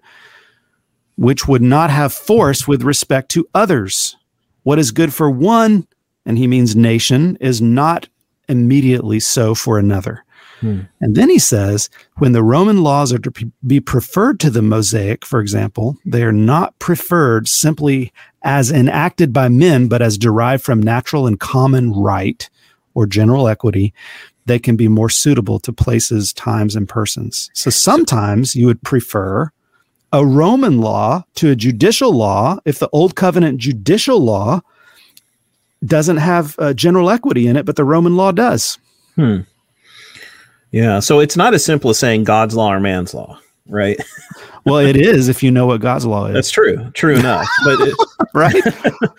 which 1.18 1.48
would 1.48 1.62
not 1.62 1.90
have 1.90 2.14
force 2.14 2.68
with 2.68 2.84
respect 2.84 3.30
to 3.32 3.48
others. 3.54 4.16
What 4.64 4.80
is 4.80 4.92
good 4.92 5.14
for 5.14 5.30
one, 5.30 5.88
and 6.26 6.38
he 6.38 6.48
means 6.48 6.76
nation, 6.76 7.38
is 7.42 7.62
not 7.62 8.08
immediately 8.48 9.20
so 9.20 9.54
for 9.54 9.78
another. 9.78 10.24
Hmm. 10.60 10.82
And 11.00 11.16
then 11.16 11.30
he 11.30 11.40
says, 11.40 11.90
when 12.18 12.34
the 12.34 12.44
Roman 12.44 12.84
laws 12.84 13.14
are 13.14 13.20
to 13.20 13.52
be 13.66 13.80
preferred 13.80 14.40
to 14.42 14.50
the 14.50 14.62
Mosaic, 14.62 15.26
for 15.26 15.40
example, 15.40 15.98
they 16.06 16.24
are 16.24 16.34
not 16.34 16.78
preferred 16.80 17.48
simply 17.48 18.12
as 18.44 18.72
enacted 18.72 19.34
by 19.34 19.50
men, 19.50 19.88
but 19.88 20.02
as 20.02 20.18
derived 20.18 20.64
from 20.64 20.82
natural 20.82 21.28
and 21.28 21.40
common 21.40 21.92
right 21.92 22.50
or 22.94 23.06
general 23.06 23.48
equity. 23.48 23.94
They 24.46 24.60
can 24.60 24.76
be 24.76 24.88
more 24.88 25.10
suitable 25.10 25.60
to 25.60 25.72
places, 25.72 26.34
times, 26.34 26.76
and 26.76 26.90
persons. 26.90 27.52
So 27.54 27.70
sometimes 27.70 28.56
you 28.56 28.66
would 28.66 28.82
prefer 28.82 29.52
a 30.12 30.26
Roman 30.26 30.80
law 30.80 31.24
to 31.36 31.52
a 31.52 31.56
judicial 31.56 32.12
law 32.12 32.58
if 32.66 32.80
the 32.80 32.90
old 32.90 33.16
covenant 33.16 33.60
judicial 33.60 34.20
law 34.20 34.62
doesn't 35.86 36.18
have 36.18 36.56
uh, 36.60 36.74
general 36.74 37.10
equity 37.10 37.48
in 37.48 37.56
it, 37.56 37.66
but 37.66 37.76
the 37.76 37.84
Roman 37.84 38.18
law 38.18 38.32
does. 38.32 38.80
Hmm. 39.16 39.42
Yeah. 40.72 41.00
So 41.00 41.20
it's 41.20 41.38
not 41.38 41.54
as 41.54 41.64
simple 41.64 41.92
as 41.92 42.00
saying 42.00 42.24
God's 42.24 42.56
law 42.56 42.74
or 42.74 42.80
man's 42.80 43.14
law, 43.14 43.40
right? 43.70 43.98
well, 44.66 44.78
it 44.78 44.98
is 44.98 45.30
if 45.30 45.42
you 45.42 45.52
know 45.52 45.66
what 45.66 45.80
God's 45.80 46.06
law 46.06 46.26
is. 46.26 46.34
That's 46.34 46.52
true. 46.52 46.90
True 46.92 47.16
enough. 47.16 47.48
But 47.64 47.80
it, 47.80 47.96
right? 48.34 48.64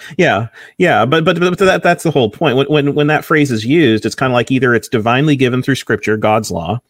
yeah. 0.19 0.49
Yeah. 0.79 1.07
But, 1.07 1.25
but 1.25 1.41
but 1.41 1.59
that 1.59 1.83
that's 1.83 2.03
the 2.03 2.11
whole 2.11 2.31
point. 2.31 2.57
When 2.57 2.67
when 2.67 2.95
when 2.95 3.07
that 3.07 3.25
phrase 3.25 3.51
is 3.51 3.65
used, 3.65 4.05
it's 4.05 4.15
kind 4.15 4.33
of 4.33 4.35
like 4.35 4.51
either 4.51 4.75
it's 4.75 4.89
divinely 4.89 5.37
given 5.37 5.63
through 5.63 5.77
Scripture, 5.77 6.17
God's 6.17 6.51
law, 6.51 6.81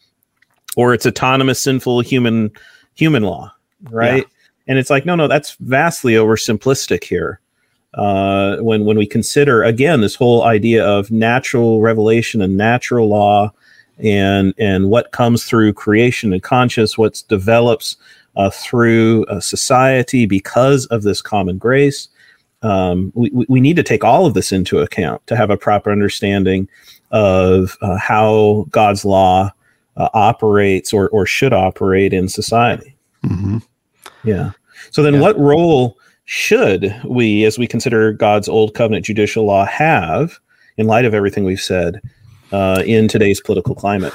or 0.76 0.92
it's 0.92 1.06
autonomous, 1.06 1.60
sinful 1.60 2.00
human 2.00 2.50
human 2.94 3.22
law, 3.22 3.52
right? 3.90 4.24
Yeah. 4.24 4.34
And 4.66 4.78
it's 4.78 4.90
like, 4.90 5.04
no, 5.04 5.14
no, 5.14 5.26
that's 5.26 5.56
vastly 5.60 6.14
oversimplistic 6.14 7.04
here. 7.04 7.40
Uh, 7.94 8.56
when 8.58 8.84
when 8.84 8.96
we 8.96 9.06
consider 9.06 9.64
again 9.64 10.00
this 10.00 10.14
whole 10.14 10.44
idea 10.44 10.86
of 10.86 11.10
natural 11.10 11.80
revelation 11.80 12.40
and 12.40 12.56
natural 12.56 13.08
law, 13.08 13.52
and 14.02 14.54
and 14.58 14.90
what 14.90 15.12
comes 15.12 15.44
through 15.44 15.72
creation 15.72 16.32
and 16.32 16.42
conscience, 16.42 16.98
what 16.98 17.22
develops 17.28 17.96
uh, 18.36 18.50
through 18.50 19.24
uh, 19.26 19.40
society 19.40 20.26
because 20.26 20.86
of 20.86 21.02
this 21.02 21.22
common 21.22 21.58
grace. 21.58 22.08
Um, 22.62 23.10
we, 23.14 23.30
we 23.48 23.60
need 23.60 23.76
to 23.76 23.82
take 23.82 24.04
all 24.04 24.26
of 24.26 24.34
this 24.34 24.52
into 24.52 24.80
account 24.80 25.26
to 25.28 25.36
have 25.36 25.50
a 25.50 25.56
proper 25.56 25.90
understanding 25.90 26.68
of 27.10 27.76
uh, 27.80 27.96
how 27.96 28.66
God's 28.70 29.04
law 29.04 29.50
uh, 29.96 30.08
operates 30.12 30.92
or, 30.92 31.08
or 31.08 31.26
should 31.26 31.52
operate 31.52 32.12
in 32.12 32.28
society. 32.28 32.94
Mm-hmm. 33.24 33.58
Yeah. 34.24 34.52
So 34.90 35.02
then, 35.02 35.14
yeah. 35.14 35.20
what 35.20 35.38
role 35.38 35.98
should 36.26 36.94
we, 37.04 37.44
as 37.44 37.58
we 37.58 37.66
consider 37.66 38.12
God's 38.12 38.48
old 38.48 38.74
covenant 38.74 39.04
judicial 39.04 39.44
law, 39.44 39.64
have 39.64 40.38
in 40.76 40.86
light 40.86 41.04
of 41.04 41.14
everything 41.14 41.44
we've 41.44 41.60
said 41.60 42.00
uh, 42.52 42.82
in 42.86 43.08
today's 43.08 43.40
political 43.40 43.74
climate? 43.74 44.12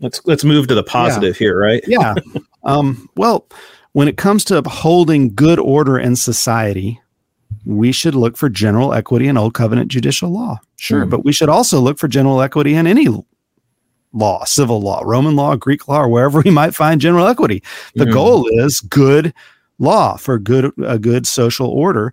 Let's 0.00 0.20
let's 0.24 0.44
move 0.44 0.66
to 0.68 0.74
the 0.74 0.82
positive 0.82 1.34
yeah. 1.36 1.38
here, 1.38 1.58
right? 1.58 1.82
yeah. 1.86 2.14
Um, 2.66 3.10
well, 3.14 3.46
when 3.92 4.08
it 4.08 4.16
comes 4.16 4.42
to 4.46 4.56
upholding 4.56 5.34
good 5.34 5.58
order 5.58 5.98
in 5.98 6.16
society, 6.16 6.98
we 7.66 7.92
should 7.92 8.14
look 8.14 8.38
for 8.38 8.48
general 8.48 8.94
equity 8.94 9.28
in 9.28 9.36
old 9.36 9.52
covenant 9.52 9.90
judicial 9.90 10.30
law. 10.30 10.58
Sure, 10.76 11.04
mm. 11.04 11.10
but 11.10 11.26
we 11.26 11.32
should 11.32 11.50
also 11.50 11.78
look 11.80 11.98
for 11.98 12.08
general 12.08 12.40
equity 12.40 12.74
in 12.74 12.86
any 12.86 13.06
law, 14.14 14.44
civil 14.44 14.80
law, 14.80 15.02
Roman 15.04 15.36
law, 15.36 15.56
Greek 15.56 15.88
law, 15.88 16.00
or 16.00 16.08
wherever 16.08 16.40
we 16.40 16.50
might 16.50 16.74
find 16.74 17.00
general 17.00 17.26
equity. 17.26 17.62
The 17.94 18.06
mm. 18.06 18.12
goal 18.12 18.48
is 18.50 18.80
good 18.80 19.34
law 19.78 20.16
for 20.16 20.38
good 20.38 20.72
a 20.84 20.98
good 20.98 21.26
social 21.26 21.68
order. 21.68 22.12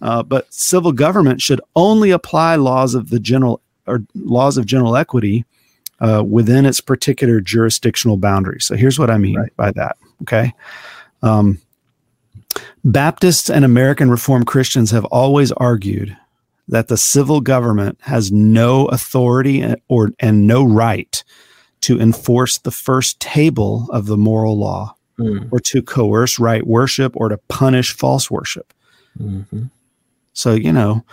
Uh, 0.00 0.22
but 0.22 0.52
civil 0.52 0.92
government 0.92 1.40
should 1.40 1.60
only 1.74 2.10
apply 2.10 2.56
laws 2.56 2.94
of 2.94 3.10
the 3.10 3.18
general 3.18 3.60
or 3.88 4.02
laws 4.14 4.56
of 4.56 4.66
general 4.66 4.96
equity 4.96 5.44
uh, 6.00 6.22
within 6.26 6.66
its 6.66 6.80
particular 6.80 7.40
jurisdictional 7.40 8.16
boundaries. 8.16 8.66
So 8.66 8.76
here's 8.76 8.98
what 8.98 9.10
I 9.10 9.18
mean 9.18 9.36
right. 9.36 9.56
by 9.56 9.70
that. 9.72 9.96
Okay. 10.22 10.52
Um, 11.22 11.60
Baptists 12.84 13.50
and 13.50 13.64
American 13.64 14.10
Reformed 14.10 14.46
Christians 14.46 14.90
have 14.90 15.04
always 15.06 15.52
argued 15.52 16.16
that 16.68 16.88
the 16.88 16.96
civil 16.96 17.40
government 17.40 17.98
has 18.02 18.30
no 18.30 18.86
authority 18.86 19.74
or 19.88 20.10
and 20.20 20.46
no 20.46 20.64
right 20.64 21.22
to 21.80 22.00
enforce 22.00 22.58
the 22.58 22.70
first 22.70 23.20
table 23.20 23.88
of 23.90 24.06
the 24.06 24.16
moral 24.16 24.58
law 24.58 24.94
mm. 25.18 25.48
or 25.50 25.60
to 25.60 25.82
coerce 25.82 26.38
right 26.38 26.66
worship 26.66 27.16
or 27.16 27.28
to 27.28 27.38
punish 27.48 27.92
false 27.92 28.30
worship. 28.30 28.72
Mm-hmm. 29.20 29.64
So, 30.32 30.54
you 30.54 30.72
know, 30.72 31.04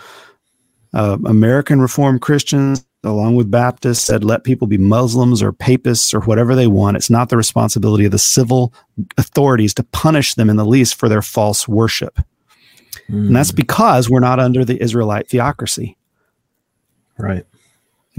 uh, 0.96 1.18
American 1.26 1.80
Reformed 1.80 2.22
Christians 2.22 2.84
along 3.06 3.36
with 3.36 3.50
Baptists, 3.50 4.04
said 4.04 4.24
let 4.24 4.44
people 4.44 4.66
be 4.66 4.78
Muslims 4.78 5.42
or 5.42 5.52
papists 5.52 6.12
or 6.12 6.20
whatever 6.20 6.54
they 6.54 6.66
want. 6.66 6.96
It's 6.96 7.10
not 7.10 7.28
the 7.28 7.36
responsibility 7.36 8.04
of 8.04 8.12
the 8.12 8.18
civil 8.18 8.74
authorities 9.16 9.74
to 9.74 9.84
punish 9.84 10.34
them 10.34 10.50
in 10.50 10.56
the 10.56 10.64
least 10.64 10.96
for 10.96 11.08
their 11.08 11.22
false 11.22 11.68
worship. 11.68 12.18
Mm. 13.08 13.28
And 13.28 13.36
that's 13.36 13.50
hmm. 13.50 13.56
because 13.56 14.10
we're 14.10 14.20
not 14.20 14.40
under 14.40 14.64
the 14.64 14.82
Israelite 14.82 15.28
theocracy. 15.28 15.96
Right. 17.18 17.46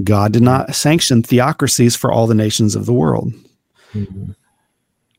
God 0.02 0.32
did 0.32 0.42
not 0.42 0.74
sanction 0.74 1.22
theocracies 1.22 1.96
for 1.96 2.10
all 2.10 2.26
the 2.26 2.34
nations 2.34 2.74
of 2.74 2.86
the 2.86 2.92
world. 2.92 3.32
Mm-hmm. 3.92 4.32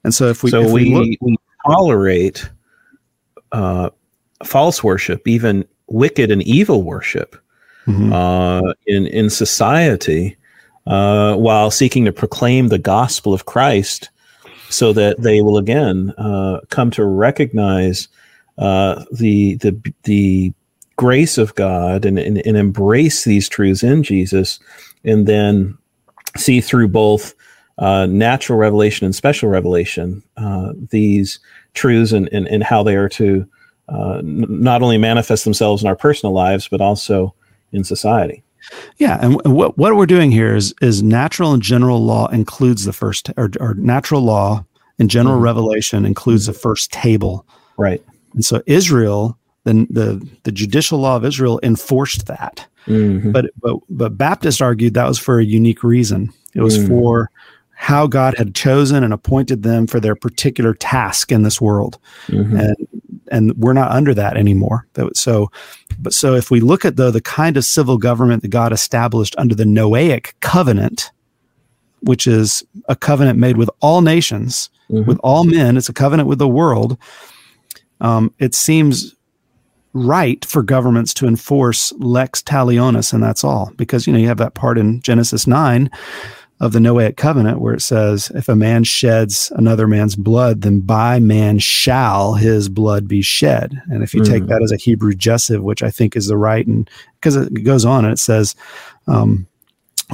And 0.04 0.14
so 0.14 0.28
if 0.28 0.42
we 0.42 0.52
so 0.52 0.62
if 0.62 0.72
we, 0.72 0.86
we, 0.86 0.96
look, 0.96 1.22
we 1.22 1.38
tolerate 1.66 2.50
uh, 3.52 3.90
false 4.46 4.84
worship, 4.84 5.28
even 5.28 5.66
wicked 5.88 6.32
and 6.32 6.42
evil 6.44 6.84
worship, 6.84 7.36
mm-hmm. 7.90 8.14
uh, 8.14 8.74
in 8.86 9.08
in 9.08 9.30
society 9.30 10.38
uh, 10.88 11.36
while 11.36 11.72
seeking 11.72 12.06
to 12.06 12.12
proclaim 12.12 12.68
the 12.68 12.80
gospel 12.80 13.34
of 13.34 13.46
Christ, 13.46 14.10
so 14.70 14.94
that 14.94 15.22
they 15.22 15.42
will 15.42 15.58
again 15.58 16.12
uh, 16.18 16.60
come 16.70 16.92
to 16.92 17.04
recognize 17.06 18.08
uh, 18.58 19.04
the 19.12 19.56
the 19.56 19.94
the 20.04 20.54
grace 20.96 21.38
of 21.38 21.56
God 21.56 22.04
and, 22.04 22.20
and, 22.20 22.46
and 22.46 22.58
embrace 22.58 23.24
these 23.24 23.48
truths 23.48 23.84
in 23.84 24.04
Jesus, 24.04 24.60
and 25.06 25.28
then 25.28 25.78
see 26.36 26.62
through 26.62 26.90
both 26.90 27.34
uh, 27.78 28.06
natural 28.08 28.60
revelation 28.60 29.06
and 29.06 29.16
special 29.16 29.48
revelation 29.48 30.22
uh, 30.36 30.74
these 30.90 31.40
truths 31.74 32.12
and, 32.12 32.28
and, 32.34 32.46
and 32.50 32.64
how 32.64 32.84
they 32.84 32.96
are 32.98 33.08
to 33.08 33.48
uh, 33.88 34.18
n- 34.18 34.46
not 34.50 34.82
only 34.82 34.98
manifest 34.98 35.46
themselves 35.46 35.82
in 35.82 35.88
our 35.88 35.96
personal 35.96 36.34
lives, 36.34 36.68
but 36.68 36.82
also 36.82 37.34
in 37.72 37.84
society. 37.84 38.44
Yeah, 38.98 39.18
and 39.22 39.42
what 39.46 39.78
what 39.78 39.96
we're 39.96 40.06
doing 40.06 40.32
here 40.32 40.56
is 40.56 40.74
is 40.82 41.02
natural 41.02 41.54
and 41.54 41.64
general 41.64 42.04
law 42.04 42.28
includes 42.28 42.86
the 42.86 42.94
first 42.94 43.30
or, 43.38 43.50
or 43.60 43.74
natural 43.76 44.22
law 44.22 44.66
and 45.00 45.10
general 45.10 45.36
mm-hmm. 45.36 45.46
revelation 45.46 46.06
includes 46.06 46.46
the 46.46 46.54
first 46.54 46.92
table. 46.92 47.46
Right. 47.78 48.04
And 48.34 48.44
so 48.46 48.62
Israel, 48.68 49.38
then 49.64 49.88
the, 49.90 50.26
the 50.44 50.52
judicial 50.52 51.00
law 51.00 51.16
of 51.16 51.26
Israel 51.26 51.60
enforced 51.64 52.28
that. 52.28 52.68
Mm-hmm. 52.86 53.32
But 53.32 53.52
but 53.62 53.78
but 53.90 54.18
Baptists 54.18 54.62
argued 54.62 54.94
that 54.94 55.08
was 55.08 55.18
for 55.18 55.40
a 55.40 55.46
unique 55.46 55.84
reason. 55.84 56.32
It 56.54 56.62
was 56.62 56.78
mm. 56.78 56.88
for 56.88 57.32
how 57.76 58.08
God 58.08 58.36
had 58.38 58.56
chosen 58.56 59.04
and 59.04 59.14
appointed 59.14 59.64
them 59.64 59.88
for 59.88 60.02
their 60.02 60.16
particular 60.16 60.74
task 60.74 61.32
in 61.32 61.44
this 61.44 61.62
world. 61.62 61.98
Mm-hmm. 62.28 62.58
And 62.58 62.88
and 63.32 63.54
we're 63.58 63.74
not 63.74 63.92
under 63.92 64.14
that 64.14 64.38
anymore. 64.38 64.88
So 65.14 65.52
but 66.00 66.14
so 66.14 66.36
if 66.36 66.52
we 66.52 66.60
look 66.60 66.86
at 66.86 66.96
though 66.96 67.12
the 67.12 67.22
kind 67.22 67.58
of 67.58 67.66
civil 67.66 67.98
government 67.98 68.42
that 68.42 68.50
God 68.50 68.72
established 68.72 69.36
under 69.38 69.56
the 69.56 69.64
Noahic 69.64 70.34
covenant, 70.42 71.12
which 72.02 72.28
is 72.28 72.64
a 72.88 72.96
covenant 72.96 73.40
made 73.40 73.58
with 73.58 73.70
all 73.82 74.02
nations, 74.02 74.70
mm-hmm. 74.90 75.08
with 75.08 75.20
all 75.24 75.44
men, 75.44 75.78
it's 75.78 75.90
a 75.90 75.94
covenant 75.94 76.30
with 76.30 76.40
the 76.40 76.48
world. 76.48 76.98
Um, 78.02 78.34
it 78.40 78.56
seems 78.56 79.16
right 79.94 80.46
for 80.46 80.62
governments 80.62 81.14
to 81.16 81.28
enforce 81.28 81.92
lex 81.98 82.42
talionis, 82.42 83.12
and 83.12 83.22
that's 83.22 83.44
all. 83.44 83.72
Because 83.76 84.08
you 84.08 84.14
know 84.14 84.20
you 84.20 84.28
have 84.28 84.38
that 84.38 84.54
part 84.54 84.78
in 84.78 85.02
Genesis 85.02 85.48
nine 85.48 85.90
of 86.60 86.74
the 86.74 86.80
Noahic 86.80 87.16
covenant 87.16 87.62
where 87.62 87.74
it 87.74 87.82
says, 87.82 88.32
if 88.36 88.50
a 88.50 88.56
man 88.56 88.84
sheds 88.84 89.50
another 89.56 89.88
man's 89.88 90.18
blood, 90.18 90.62
then 90.62 90.82
by 90.82 91.20
man 91.20 91.58
shall 91.58 92.34
his 92.34 92.68
blood 92.68 93.08
be 93.08 93.22
shed. 93.22 93.82
And 93.90 94.04
if 94.04 94.14
you 94.14 94.22
mm. 94.22 94.30
take 94.30 94.48
that 94.48 94.62
as 94.62 94.72
a 94.72 94.78
Hebrew 94.78 95.14
jussive, 95.14 95.64
which 95.64 95.82
I 95.82 95.90
think 95.90 96.18
is 96.18 96.28
the 96.28 96.36
right, 96.36 96.68
and 96.68 96.90
because 97.20 97.38
it 97.38 97.64
goes 97.64 97.86
on 97.86 98.04
and 98.04 98.12
it 98.12 98.20
says, 98.20 98.56
um, 99.08 99.48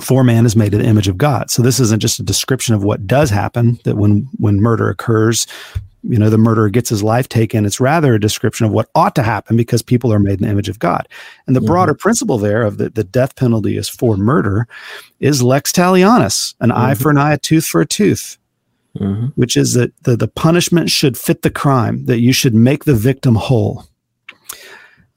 for 0.01 0.23
man 0.23 0.45
is 0.45 0.55
made 0.55 0.73
in 0.73 0.81
the 0.81 0.87
image 0.87 1.07
of 1.07 1.17
God. 1.17 1.49
So 1.49 1.63
this 1.63 1.79
isn't 1.79 2.01
just 2.01 2.19
a 2.19 2.23
description 2.23 2.75
of 2.75 2.83
what 2.83 3.07
does 3.07 3.29
happen, 3.29 3.79
that 3.83 3.95
when, 3.97 4.27
when 4.37 4.61
murder 4.61 4.89
occurs, 4.89 5.47
you 6.07 6.19
know 6.19 6.29
the 6.29 6.37
murderer 6.37 6.69
gets 6.69 6.89
his 6.89 7.03
life 7.03 7.27
taken 7.27 7.65
it's 7.65 7.79
rather 7.79 8.13
a 8.13 8.19
description 8.19 8.65
of 8.65 8.71
what 8.71 8.89
ought 8.95 9.15
to 9.15 9.23
happen 9.23 9.57
because 9.57 9.81
people 9.81 10.13
are 10.13 10.19
made 10.19 10.39
in 10.39 10.45
the 10.45 10.51
image 10.51 10.69
of 10.69 10.79
god 10.79 11.07
and 11.47 11.55
the 11.55 11.59
mm-hmm. 11.59 11.67
broader 11.67 11.93
principle 11.93 12.37
there 12.37 12.61
of 12.61 12.77
the, 12.77 12.89
the 12.89 13.03
death 13.03 13.35
penalty 13.35 13.77
is 13.77 13.89
for 13.89 14.15
murder 14.15 14.67
is 15.19 15.41
lex 15.41 15.71
talionis 15.71 16.53
an 16.59 16.69
mm-hmm. 16.69 16.79
eye 16.79 16.95
for 16.95 17.09
an 17.09 17.17
eye 17.17 17.33
a 17.33 17.37
tooth 17.37 17.65
for 17.65 17.81
a 17.81 17.85
tooth 17.85 18.37
mm-hmm. 18.97 19.27
which 19.35 19.57
is 19.57 19.73
that 19.73 19.91
the, 20.03 20.15
the 20.15 20.27
punishment 20.27 20.89
should 20.89 21.17
fit 21.17 21.41
the 21.41 21.49
crime 21.49 22.05
that 22.05 22.19
you 22.19 22.33
should 22.33 22.55
make 22.55 22.85
the 22.85 22.95
victim 22.95 23.35
whole 23.35 23.85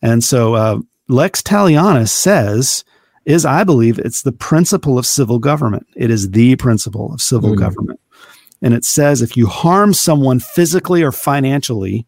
and 0.01 0.25
so 0.25 0.55
uh, 0.55 0.79
lex 1.09 1.43
talionis 1.43 2.11
says 2.11 2.85
is 3.27 3.45
i 3.45 3.63
believe 3.63 3.99
it's 3.99 4.23
the 4.23 4.33
principle 4.33 4.99
of 4.99 5.05
civil 5.07 5.39
government 5.39 5.87
it 5.97 6.11
is 6.11 6.31
the 6.31 6.57
principle 6.57 7.13
of 7.13 7.21
civil 7.21 7.51
mm-hmm. 7.51 7.61
government 7.61 8.01
and 8.63 8.75
it 8.75 8.85
says 8.85 9.23
if 9.23 9.37
you 9.37 9.47
harm 9.47 9.95
someone 9.95 10.41
physically 10.41 11.03
or 11.03 11.13
financially, 11.13 12.07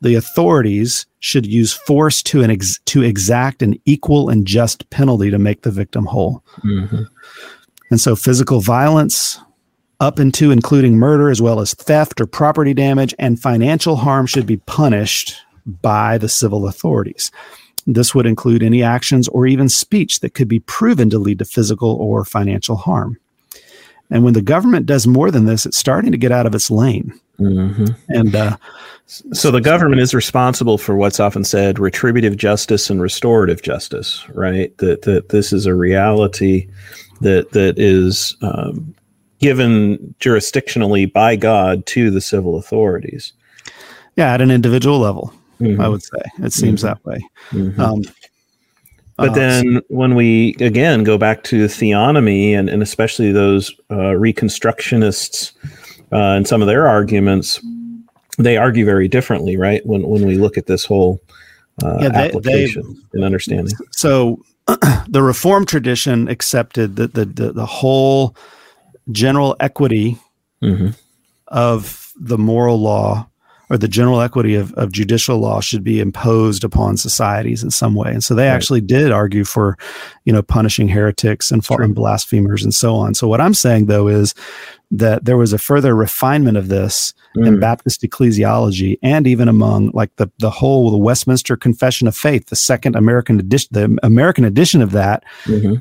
the 0.00 0.14
authorities 0.14 1.06
should 1.20 1.46
use 1.46 1.72
force 1.72 2.22
to 2.22 2.42
an 2.42 2.50
ex- 2.50 2.78
to 2.86 3.02
exact 3.02 3.62
an 3.62 3.80
equal 3.84 4.28
and 4.28 4.46
just 4.46 4.88
penalty 4.90 5.30
to 5.30 5.38
make 5.38 5.62
the 5.62 5.70
victim 5.70 6.04
whole. 6.04 6.44
Mm-hmm. 6.62 7.04
And 7.90 8.00
so, 8.00 8.14
physical 8.16 8.60
violence, 8.60 9.40
up 10.00 10.20
into 10.20 10.50
including 10.50 10.96
murder 10.96 11.30
as 11.30 11.40
well 11.40 11.60
as 11.60 11.74
theft 11.74 12.20
or 12.20 12.26
property 12.26 12.74
damage 12.74 13.14
and 13.18 13.40
financial 13.40 13.96
harm 13.96 14.26
should 14.26 14.46
be 14.46 14.58
punished 14.58 15.34
by 15.64 16.18
the 16.18 16.28
civil 16.28 16.68
authorities. 16.68 17.30
This 17.86 18.14
would 18.14 18.26
include 18.26 18.62
any 18.62 18.82
actions 18.82 19.28
or 19.28 19.46
even 19.46 19.68
speech 19.68 20.20
that 20.20 20.34
could 20.34 20.48
be 20.48 20.60
proven 20.60 21.08
to 21.10 21.18
lead 21.18 21.38
to 21.38 21.44
physical 21.44 21.92
or 21.92 22.24
financial 22.24 22.76
harm. 22.76 23.18
And 24.10 24.24
when 24.24 24.34
the 24.34 24.42
government 24.42 24.86
does 24.86 25.06
more 25.06 25.30
than 25.30 25.46
this, 25.46 25.66
it's 25.66 25.78
starting 25.78 26.12
to 26.12 26.18
get 26.18 26.32
out 26.32 26.46
of 26.46 26.54
its 26.54 26.70
lane. 26.70 27.12
Mm-hmm. 27.38 27.86
And 28.08 28.34
uh, 28.34 28.56
so 29.06 29.50
the 29.50 29.60
government 29.60 30.00
is 30.00 30.14
responsible 30.14 30.78
for 30.78 30.96
what's 30.96 31.20
often 31.20 31.44
said 31.44 31.78
retributive 31.78 32.36
justice 32.36 32.88
and 32.88 33.00
restorative 33.00 33.62
justice, 33.62 34.24
right? 34.30 34.76
That 34.78 35.02
that 35.02 35.28
this 35.30 35.52
is 35.52 35.66
a 35.66 35.74
reality 35.74 36.68
that 37.20 37.52
that 37.52 37.78
is 37.78 38.36
um, 38.42 38.94
given 39.38 40.14
jurisdictionally 40.20 41.12
by 41.12 41.36
God 41.36 41.84
to 41.86 42.10
the 42.10 42.20
civil 42.20 42.56
authorities. 42.56 43.32
Yeah, 44.16 44.32
at 44.32 44.40
an 44.40 44.50
individual 44.50 44.98
level, 44.98 45.32
mm-hmm. 45.60 45.80
I 45.80 45.88
would 45.88 46.02
say 46.02 46.22
it 46.38 46.52
seems 46.52 46.82
mm-hmm. 46.82 46.88
that 46.88 47.04
way. 47.04 47.18
Mm-hmm. 47.50 47.80
Um, 47.80 48.02
but 49.16 49.30
uh, 49.30 49.34
then 49.34 49.82
when 49.88 50.14
we 50.14 50.54
again 50.60 51.04
go 51.04 51.16
back 51.16 51.42
to 51.44 51.64
theonomy 51.66 52.52
and, 52.52 52.68
and 52.68 52.82
especially 52.82 53.32
those 53.32 53.70
uh, 53.90 54.14
reconstructionists 54.14 55.52
uh, 56.12 56.36
and 56.36 56.46
some 56.46 56.60
of 56.60 56.68
their 56.68 56.86
arguments, 56.86 57.60
they 58.38 58.56
argue 58.56 58.84
very 58.84 59.08
differently, 59.08 59.56
right? 59.56 59.84
When 59.86 60.02
when 60.06 60.26
we 60.26 60.36
look 60.36 60.58
at 60.58 60.66
this 60.66 60.84
whole 60.84 61.20
uh, 61.82 61.98
yeah, 62.00 62.08
they, 62.08 62.28
application 62.28 62.82
they, 63.12 63.18
and 63.18 63.24
understanding. 63.24 63.74
So 63.92 64.42
the 65.08 65.22
reform 65.22 65.66
tradition 65.66 66.28
accepted 66.28 66.96
that 66.96 67.14
the, 67.14 67.24
the, 67.24 67.52
the 67.52 67.66
whole 67.66 68.36
general 69.12 69.56
equity 69.60 70.18
mm-hmm. 70.62 70.88
of 71.48 72.12
the 72.16 72.38
moral 72.38 72.80
law 72.80 73.28
or 73.68 73.76
the 73.76 73.88
general 73.88 74.20
equity 74.20 74.54
of, 74.54 74.72
of 74.74 74.92
judicial 74.92 75.38
law 75.38 75.60
should 75.60 75.82
be 75.82 76.00
imposed 76.00 76.64
upon 76.64 76.96
societies 76.96 77.62
in 77.62 77.70
some 77.70 77.94
way. 77.94 78.10
And 78.10 78.22
so 78.22 78.34
they 78.34 78.46
right. 78.46 78.54
actually 78.54 78.80
did 78.80 79.10
argue 79.10 79.44
for, 79.44 79.76
you 80.24 80.32
know, 80.32 80.42
punishing 80.42 80.88
heretics 80.88 81.50
and, 81.50 81.66
and 81.70 81.94
blasphemers 81.94 82.62
and 82.62 82.74
so 82.74 82.94
on. 82.94 83.14
So 83.14 83.26
what 83.28 83.40
I'm 83.40 83.54
saying 83.54 83.86
though 83.86 84.08
is 84.08 84.34
that 84.92 85.24
there 85.24 85.36
was 85.36 85.52
a 85.52 85.58
further 85.58 85.96
refinement 85.96 86.56
of 86.56 86.68
this 86.68 87.12
mm. 87.36 87.46
in 87.46 87.58
Baptist 87.58 88.02
ecclesiology 88.02 88.98
and 89.02 89.26
even 89.26 89.48
among 89.48 89.90
like 89.94 90.14
the 90.14 90.30
the 90.38 90.50
whole 90.50 90.92
the 90.92 90.96
Westminster 90.96 91.56
Confession 91.56 92.06
of 92.06 92.16
Faith, 92.16 92.46
the 92.46 92.56
second 92.56 92.94
American 92.94 93.40
edition, 93.40 93.68
the 93.72 93.98
American 94.04 94.44
edition 94.44 94.82
of 94.82 94.92
that. 94.92 95.24
Mm-hmm 95.44 95.76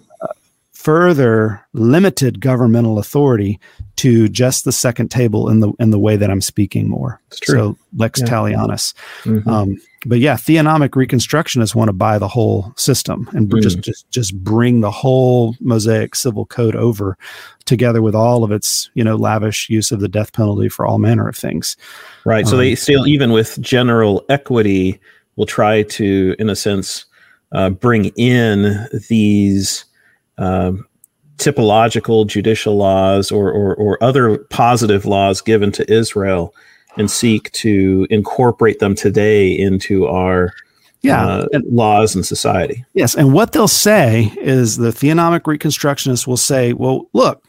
further 0.86 1.66
limited 1.74 2.40
governmental 2.40 3.00
authority 3.00 3.60
to 3.96 4.30
just 4.30 4.66
the 4.66 4.72
second 4.72 5.10
table 5.10 5.50
in 5.50 5.60
the 5.60 5.74
in 5.80 5.90
the 5.90 5.98
way 5.98 6.16
that 6.16 6.30
I'm 6.30 6.42
speaking 6.42 6.88
more. 6.88 7.20
So 7.32 7.76
lex 7.98 8.20
yeah. 8.20 8.28
talionis. 8.28 8.94
Mm-hmm. 9.24 9.50
Um, 9.50 9.82
but 10.06 10.20
yeah, 10.20 10.36
theonomic 10.36 10.90
reconstructionists 10.90 11.74
want 11.74 11.90
to 11.90 11.94
buy 11.94 12.20
the 12.20 12.28
whole 12.28 12.72
system 12.78 13.28
and 13.34 13.50
mm. 13.50 13.64
just 13.64 13.80
just 13.80 14.08
just 14.12 14.38
bring 14.44 14.82
the 14.82 14.92
whole 14.92 15.56
Mosaic 15.60 16.14
civil 16.14 16.46
code 16.46 16.76
over, 16.76 17.18
together 17.66 18.04
with 18.04 18.14
all 18.14 18.44
of 18.44 18.52
its 18.52 18.92
you 18.94 19.04
know 19.04 19.16
lavish 19.16 19.68
use 19.72 19.92
of 19.92 20.02
the 20.02 20.08
death 20.08 20.34
penalty 20.34 20.70
for 20.70 20.86
all 20.86 21.00
manner 21.00 21.28
of 21.28 21.36
things. 21.36 21.76
Right. 22.26 22.46
So 22.46 22.54
um, 22.54 22.60
they 22.60 22.76
still 22.76 23.08
even 23.08 23.32
with 23.32 23.60
general 23.60 24.24
equity 24.30 25.00
will 25.36 25.48
try 25.48 25.82
to, 25.82 26.36
in 26.38 26.48
a 26.48 26.56
sense, 26.56 27.06
uh, 27.54 27.72
bring 27.72 28.06
in 28.18 28.88
these 29.10 29.86
um, 30.38 30.88
typological 31.38 32.26
judicial 32.28 32.78
laws 32.78 33.32
or, 33.32 33.52
or, 33.52 33.76
or 33.76 34.04
other 34.04 34.38
positive 34.38 35.06
laws 35.06 35.42
given 35.42 35.72
to 35.74 35.92
Israel 35.92 36.54
and 36.98 37.12
seek 37.12 37.52
to 37.52 38.08
incorporate 38.10 38.80
them 38.80 38.96
today 38.96 39.52
into 39.52 40.08
our 40.08 40.54
yeah. 41.02 41.24
Uh, 41.24 41.48
laws 41.70 42.16
and 42.16 42.26
society. 42.26 42.84
Yes. 42.96 43.14
And 43.14 43.32
what 43.32 43.52
they'll 43.52 43.68
say 43.68 44.34
is 44.38 44.78
the 44.78 44.90
theonomic 44.90 45.42
reconstructionists 45.42 46.26
will 46.26 46.36
say, 46.36 46.74
well, 46.74 47.08
look, 47.14 47.44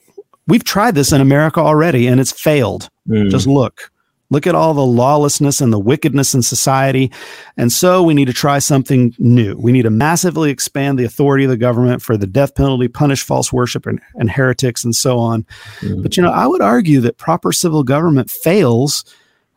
we've 0.46 0.64
tried 0.64 0.94
this 0.94 1.10
in 1.10 1.22
America 1.22 1.60
already 1.60 2.06
and 2.06 2.20
it's 2.20 2.32
failed. 2.32 2.90
Mm. 3.08 3.30
Just 3.30 3.46
look. 3.46 3.90
Look 4.30 4.46
at 4.46 4.54
all 4.54 4.74
the 4.74 4.84
lawlessness 4.84 5.60
and 5.60 5.72
the 5.72 5.78
wickedness 5.78 6.34
in 6.34 6.42
society. 6.42 7.12
And 7.56 7.70
so 7.70 8.02
we 8.02 8.14
need 8.14 8.24
to 8.26 8.32
try 8.32 8.58
something 8.58 9.14
new. 9.18 9.56
We 9.56 9.72
need 9.72 9.82
to 9.82 9.90
massively 9.90 10.50
expand 10.50 10.98
the 10.98 11.04
authority 11.04 11.44
of 11.44 11.50
the 11.50 11.56
government 11.56 12.02
for 12.02 12.16
the 12.16 12.26
death 12.26 12.54
penalty, 12.54 12.88
punish 12.88 13.22
false 13.22 13.52
worship 13.52 13.86
and, 13.86 14.00
and 14.14 14.30
heretics, 14.30 14.84
and 14.84 14.94
so 14.94 15.18
on. 15.18 15.44
Mm-hmm. 15.80 16.02
But, 16.02 16.16
you 16.16 16.22
know, 16.22 16.32
I 16.32 16.46
would 16.46 16.62
argue 16.62 17.00
that 17.02 17.18
proper 17.18 17.52
civil 17.52 17.84
government 17.84 18.30
fails 18.30 19.04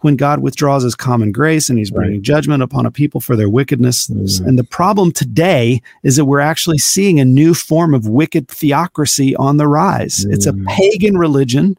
when 0.02 0.16
God 0.16 0.40
withdraws 0.40 0.84
his 0.84 0.96
common 0.96 1.32
grace 1.32 1.70
and 1.70 1.78
he's 1.78 1.92
bringing 1.92 2.18
right. 2.18 2.22
judgment 2.22 2.64
upon 2.64 2.86
a 2.86 2.92
people 2.92 3.20
for 3.20 3.36
their 3.36 3.50
wickedness. 3.50 4.08
Mm-hmm. 4.08 4.48
And 4.48 4.58
the 4.58 4.64
problem 4.64 5.12
today 5.12 5.82
is 6.04 6.16
that 6.16 6.26
we're 6.26 6.40
actually 6.40 6.78
seeing 6.78 7.20
a 7.20 7.26
new 7.26 7.54
form 7.54 7.94
of 7.94 8.08
wicked 8.08 8.48
theocracy 8.48 9.36
on 9.36 9.58
the 9.58 9.68
rise. 9.68 10.20
Mm-hmm. 10.20 10.34
It's 10.34 10.46
a 10.46 10.54
mm. 10.54 10.66
pagan 10.68 11.18
religion 11.18 11.78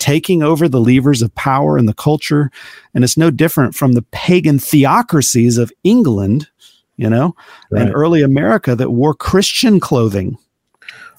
taking 0.00 0.42
over 0.42 0.68
the 0.68 0.80
levers 0.80 1.22
of 1.22 1.32
power 1.36 1.78
in 1.78 1.86
the 1.86 1.94
culture. 1.94 2.50
And 2.94 3.04
it's 3.04 3.16
no 3.16 3.30
different 3.30 3.76
from 3.76 3.92
the 3.92 4.02
pagan 4.10 4.58
theocracies 4.58 5.58
of 5.58 5.70
England, 5.84 6.48
you 6.96 7.08
know, 7.08 7.36
right. 7.70 7.82
and 7.82 7.94
early 7.94 8.22
America 8.22 8.74
that 8.74 8.90
wore 8.90 9.14
Christian 9.14 9.78
clothing. 9.78 10.36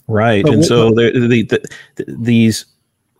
Right. 0.07 0.43
But 0.43 0.53
and 0.53 0.65
so 0.65 0.91
there, 0.93 1.13
the, 1.13 1.43
the, 1.43 1.69
these, 2.07 2.65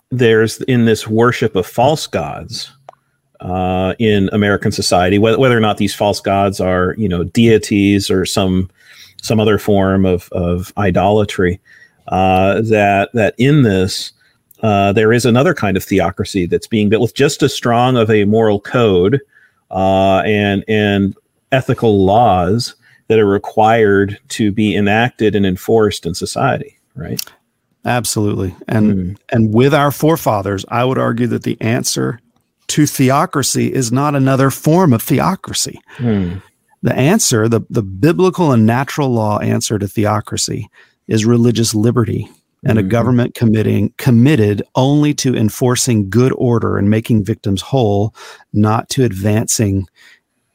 there's 0.09 0.61
in 0.63 0.83
this 0.83 1.07
worship 1.07 1.55
of 1.55 1.65
false 1.65 2.07
gods. 2.07 2.69
Uh, 3.39 3.95
in 3.97 4.29
American 4.33 4.71
society, 4.71 5.17
whether, 5.17 5.39
whether 5.39 5.57
or 5.57 5.59
not 5.59 5.77
these 5.77 5.95
false 5.95 6.19
gods 6.19 6.61
are, 6.61 6.93
you 6.95 7.09
know, 7.09 7.23
deities 7.23 8.07
or 8.11 8.23
some 8.23 8.69
some 9.23 9.39
other 9.39 9.57
form 9.57 10.05
of, 10.05 10.29
of 10.31 10.71
idolatry, 10.77 11.59
uh, 12.09 12.61
that 12.61 13.09
that 13.15 13.33
in 13.39 13.63
this 13.63 14.13
uh, 14.61 14.93
there 14.93 15.11
is 15.11 15.25
another 15.25 15.53
kind 15.53 15.75
of 15.75 15.83
theocracy 15.83 16.45
that's 16.45 16.67
being 16.67 16.89
built 16.89 17.01
with 17.01 17.15
just 17.15 17.41
as 17.43 17.53
strong 17.53 17.97
of 17.97 18.09
a 18.09 18.25
moral 18.25 18.59
code 18.59 19.19
uh, 19.71 20.21
and 20.25 20.63
and 20.67 21.15
ethical 21.51 22.05
laws 22.05 22.75
that 23.07 23.19
are 23.19 23.25
required 23.25 24.17
to 24.29 24.51
be 24.51 24.75
enacted 24.75 25.35
and 25.35 25.45
enforced 25.45 26.05
in 26.05 26.13
society. 26.13 26.77
Right. 26.95 27.21
Absolutely, 27.83 28.55
and 28.67 28.93
mm. 28.93 29.17
and 29.31 29.53
with 29.53 29.73
our 29.73 29.91
forefathers, 29.91 30.63
I 30.69 30.85
would 30.85 30.99
argue 30.99 31.25
that 31.27 31.43
the 31.43 31.59
answer 31.59 32.19
to 32.67 32.85
theocracy 32.85 33.73
is 33.73 33.91
not 33.91 34.15
another 34.15 34.51
form 34.51 34.93
of 34.93 35.01
theocracy. 35.01 35.81
Mm. 35.97 36.43
The 36.83 36.95
answer, 36.95 37.49
the, 37.49 37.61
the 37.69 37.83
biblical 37.83 38.51
and 38.51 38.65
natural 38.65 39.09
law 39.09 39.39
answer 39.39 39.77
to 39.77 39.87
theocracy, 39.87 40.69
is 41.07 41.25
religious 41.25 41.75
liberty 41.75 42.29
and 42.63 42.77
mm-hmm. 42.77 42.87
a 42.87 42.89
government 42.89 43.35
committing 43.35 43.93
committed 43.97 44.61
only 44.75 45.13
to 45.15 45.35
enforcing 45.35 46.09
good 46.09 46.33
order 46.37 46.77
and 46.77 46.89
making 46.89 47.23
victims 47.23 47.61
whole, 47.61 48.13
not 48.53 48.89
to 48.89 49.03
advancing 49.03 49.87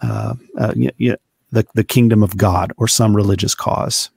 uh, 0.00 0.34
uh, 0.58 0.72
y- 0.76 0.90
y- 1.00 1.16
the 1.50 1.66
the 1.74 1.84
kingdom 1.84 2.22
of 2.22 2.36
God 2.36 2.72
or 2.76 2.88
some 2.88 3.14
religious 3.14 3.54
cause. 3.54 4.10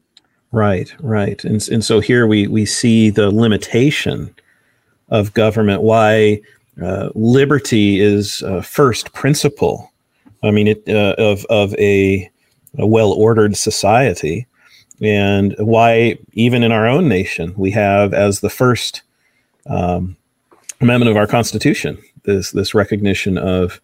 Right, 0.52 0.94
right, 1.00 1.44
and 1.44 1.68
and 1.70 1.84
so 1.84 2.00
here 2.00 2.28
we 2.28 2.48
we 2.48 2.66
see 2.66 3.10
the 3.10 3.32
limitation 3.32 4.34
of 5.10 5.34
government. 5.34 5.82
Why 5.82 6.42
uh, 6.82 7.10
liberty 7.16 8.00
is 8.00 8.44
first 8.64 9.14
principle. 9.14 9.92
I 10.44 10.52
mean, 10.52 10.68
it 10.68 10.84
uh, 10.88 11.16
of 11.18 11.46
of 11.50 11.74
a, 11.76 12.30
a 12.78 12.86
well 12.86 13.12
ordered 13.12 13.58
society 13.58 14.48
and 15.02 15.56
why 15.60 16.18
even 16.34 16.64
in 16.64 16.72
our 16.72 16.88
own 16.88 17.08
nation 17.08 17.54
we 17.56 17.72
have 17.72 18.14
as 18.14 18.40
the 18.40 18.50
first 18.50 19.02
um, 19.68 20.16
amendment 20.82 21.10
of 21.10 21.18
our 21.18 21.28
constitution 21.28 21.98
this 22.24 22.52
this 22.52 22.74
recognition 22.74 23.38
of 23.38 23.82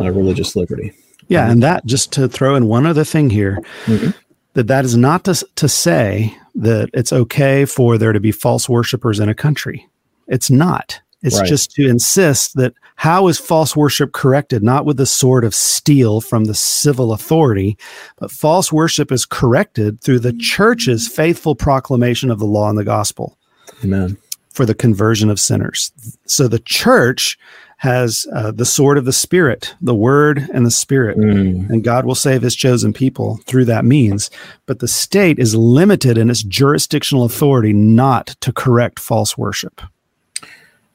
uh, 0.00 0.10
religious 0.10 0.56
liberty. 0.56 0.92
Yeah 1.28 1.50
and 1.50 1.62
that 1.62 1.84
just 1.86 2.12
to 2.12 2.28
throw 2.28 2.54
in 2.54 2.66
one 2.66 2.86
other 2.86 3.04
thing 3.04 3.30
here 3.30 3.58
mm-hmm. 3.86 4.10
that 4.54 4.66
that 4.66 4.84
is 4.84 4.96
not 4.96 5.24
to, 5.24 5.46
to 5.56 5.68
say 5.68 6.36
that 6.54 6.90
it's 6.92 7.12
okay 7.12 7.64
for 7.64 7.98
there 7.98 8.12
to 8.12 8.20
be 8.20 8.32
false 8.32 8.68
worshipers 8.68 9.18
in 9.18 9.28
a 9.28 9.34
country. 9.34 9.88
It's 10.28 10.50
not 10.50 11.00
it's 11.24 11.40
right. 11.40 11.48
just 11.48 11.70
to 11.72 11.88
insist 11.88 12.54
that 12.56 12.74
how 12.96 13.28
is 13.28 13.38
false 13.38 13.74
worship 13.74 14.12
corrected? 14.12 14.62
Not 14.62 14.84
with 14.84 14.98
the 14.98 15.06
sword 15.06 15.42
of 15.42 15.54
steel 15.54 16.20
from 16.20 16.44
the 16.44 16.54
civil 16.54 17.14
authority, 17.14 17.78
but 18.18 18.30
false 18.30 18.70
worship 18.70 19.10
is 19.10 19.24
corrected 19.24 20.02
through 20.02 20.18
the 20.20 20.34
church's 20.34 21.08
faithful 21.08 21.54
proclamation 21.54 22.30
of 22.30 22.38
the 22.38 22.44
law 22.44 22.68
and 22.68 22.78
the 22.78 22.84
gospel. 22.84 23.38
Amen. 23.82 24.18
For 24.50 24.66
the 24.66 24.74
conversion 24.74 25.30
of 25.30 25.40
sinners. 25.40 25.92
So 26.26 26.46
the 26.46 26.60
church 26.60 27.38
has 27.78 28.26
uh, 28.32 28.50
the 28.50 28.66
sword 28.66 28.98
of 28.98 29.06
the 29.06 29.12
Spirit, 29.12 29.74
the 29.80 29.94
Word 29.94 30.46
and 30.52 30.64
the 30.64 30.70
Spirit, 30.70 31.18
mm. 31.18 31.68
and 31.70 31.82
God 31.82 32.04
will 32.04 32.14
save 32.14 32.42
His 32.42 32.54
chosen 32.54 32.92
people 32.92 33.38
through 33.46 33.64
that 33.64 33.84
means. 33.84 34.30
But 34.66 34.78
the 34.78 34.88
state 34.88 35.38
is 35.38 35.54
limited 35.54 36.18
in 36.18 36.30
its 36.30 36.42
jurisdictional 36.42 37.24
authority 37.24 37.72
not 37.72 38.28
to 38.40 38.52
correct 38.52 39.00
false 39.00 39.36
worship. 39.36 39.80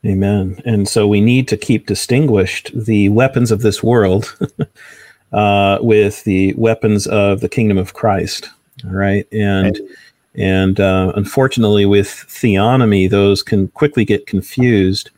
Amen. 0.05 0.61
And 0.65 0.87
so 0.87 1.07
we 1.07 1.19
need 1.19 1.47
to 1.49 1.57
keep 1.57 1.85
distinguished 1.85 2.71
the 2.73 3.09
weapons 3.09 3.51
of 3.51 3.61
this 3.61 3.83
world 3.83 4.37
uh, 5.33 5.79
with 5.81 6.23
the 6.23 6.53
weapons 6.53 7.05
of 7.07 7.41
the 7.41 7.49
kingdom 7.49 7.77
of 7.77 7.93
Christ. 7.93 8.49
All 8.85 8.91
right. 8.91 9.27
And 9.33 9.77
right. 9.77 9.89
and 10.35 10.79
uh, 10.79 11.11
unfortunately, 11.15 11.85
with 11.85 12.07
theonomy, 12.07 13.09
those 13.09 13.43
can 13.43 13.67
quickly 13.69 14.05
get 14.05 14.25
confused 14.25 15.11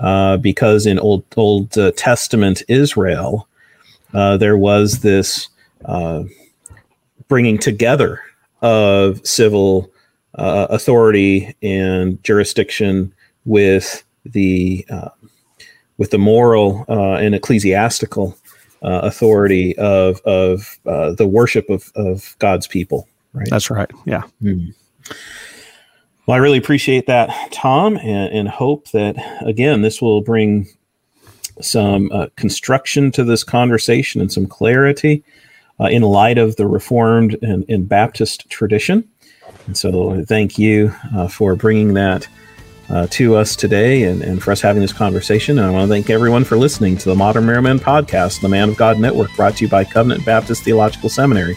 uh, 0.00 0.36
because 0.36 0.84
in 0.86 0.98
Old 0.98 1.24
Old 1.36 1.76
uh, 1.78 1.92
Testament 1.92 2.62
Israel, 2.68 3.48
uh, 4.12 4.36
there 4.36 4.56
was 4.56 5.00
this 5.00 5.48
uh, 5.84 6.24
bringing 7.28 7.58
together 7.58 8.20
of 8.62 9.24
civil 9.24 9.90
authority 10.36 11.54
and 11.62 12.22
jurisdiction 12.24 13.14
with 13.44 14.03
the 14.24 14.86
uh, 14.90 15.10
with 15.98 16.10
the 16.10 16.18
moral 16.18 16.84
uh, 16.88 17.14
and 17.14 17.34
ecclesiastical 17.34 18.36
uh, 18.82 19.00
authority 19.02 19.76
of 19.78 20.20
of 20.22 20.78
uh, 20.86 21.12
the 21.12 21.26
worship 21.26 21.68
of 21.70 21.90
of 21.94 22.36
God's 22.38 22.66
people. 22.66 23.08
Right. 23.32 23.48
That's 23.50 23.70
right. 23.70 23.90
Yeah. 24.04 24.22
Mm. 24.42 24.74
Well, 26.26 26.36
I 26.36 26.38
really 26.38 26.58
appreciate 26.58 27.06
that, 27.06 27.52
Tom, 27.52 27.98
and, 27.98 28.32
and, 28.32 28.48
hope 28.48 28.90
that 28.92 29.16
again 29.44 29.82
this 29.82 30.00
will 30.00 30.22
bring 30.22 30.66
some 31.60 32.10
uh, 32.12 32.28
construction 32.36 33.10
to 33.12 33.24
this 33.24 33.44
conversation 33.44 34.20
and 34.20 34.32
some 34.32 34.46
clarity 34.46 35.22
uh, 35.78 35.84
in 35.84 36.02
light 36.02 36.38
of 36.38 36.56
the 36.56 36.66
Reformed 36.66 37.36
and, 37.42 37.64
and, 37.68 37.88
Baptist 37.88 38.48
tradition. 38.48 39.06
And 39.66 39.76
so, 39.76 40.24
thank 40.24 40.58
you 40.58 40.94
for 41.30 41.56
bringing 41.56 41.94
that 41.94 42.26
uh, 42.88 43.06
to 43.10 43.36
us 43.36 43.56
today 43.56 44.04
and, 44.04 44.22
and 44.22 44.42
for 44.42 44.52
us 44.52 44.60
having 44.60 44.82
this 44.82 44.92
conversation. 44.92 45.58
And 45.58 45.66
I 45.66 45.70
want 45.70 45.84
to 45.84 45.88
thank 45.88 46.10
everyone 46.10 46.44
for 46.44 46.56
listening 46.56 46.96
to 46.98 47.08
the 47.08 47.14
Modern 47.14 47.46
Marrow 47.46 47.62
Men 47.62 47.78
podcast, 47.78 48.40
the 48.40 48.48
Man 48.48 48.68
of 48.68 48.76
God 48.76 48.98
Network, 48.98 49.34
brought 49.36 49.56
to 49.56 49.64
you 49.64 49.70
by 49.70 49.84
Covenant 49.84 50.24
Baptist 50.24 50.62
Theological 50.62 51.08
Seminary. 51.08 51.56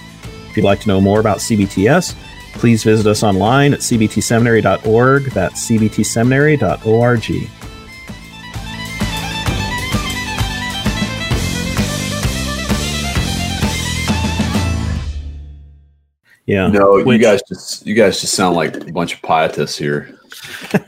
If 0.49 0.57
you'd 0.57 0.65
like 0.65 0.79
to 0.81 0.87
know 0.87 1.01
more 1.01 1.19
about 1.19 1.37
CBTS, 1.39 2.15
please 2.53 2.83
visit 2.83 3.07
us 3.07 3.23
online 3.23 3.73
at 3.73 3.79
cbtseminary.org. 3.79 5.23
That's 5.25 5.69
cbtseminary.org. 5.69 7.49
Yeah. 16.47 16.67
No, 16.67 17.03
Which, 17.03 17.07
you 17.07 17.17
guys 17.19 17.41
just 17.47 17.85
you 17.85 17.93
guys 17.93 18.21
just 18.21 18.33
sound 18.33 18.55
like 18.55 18.75
a 18.77 18.91
bunch 18.91 19.13
of 19.13 19.21
pietists 19.21 19.77
here. 19.77 20.16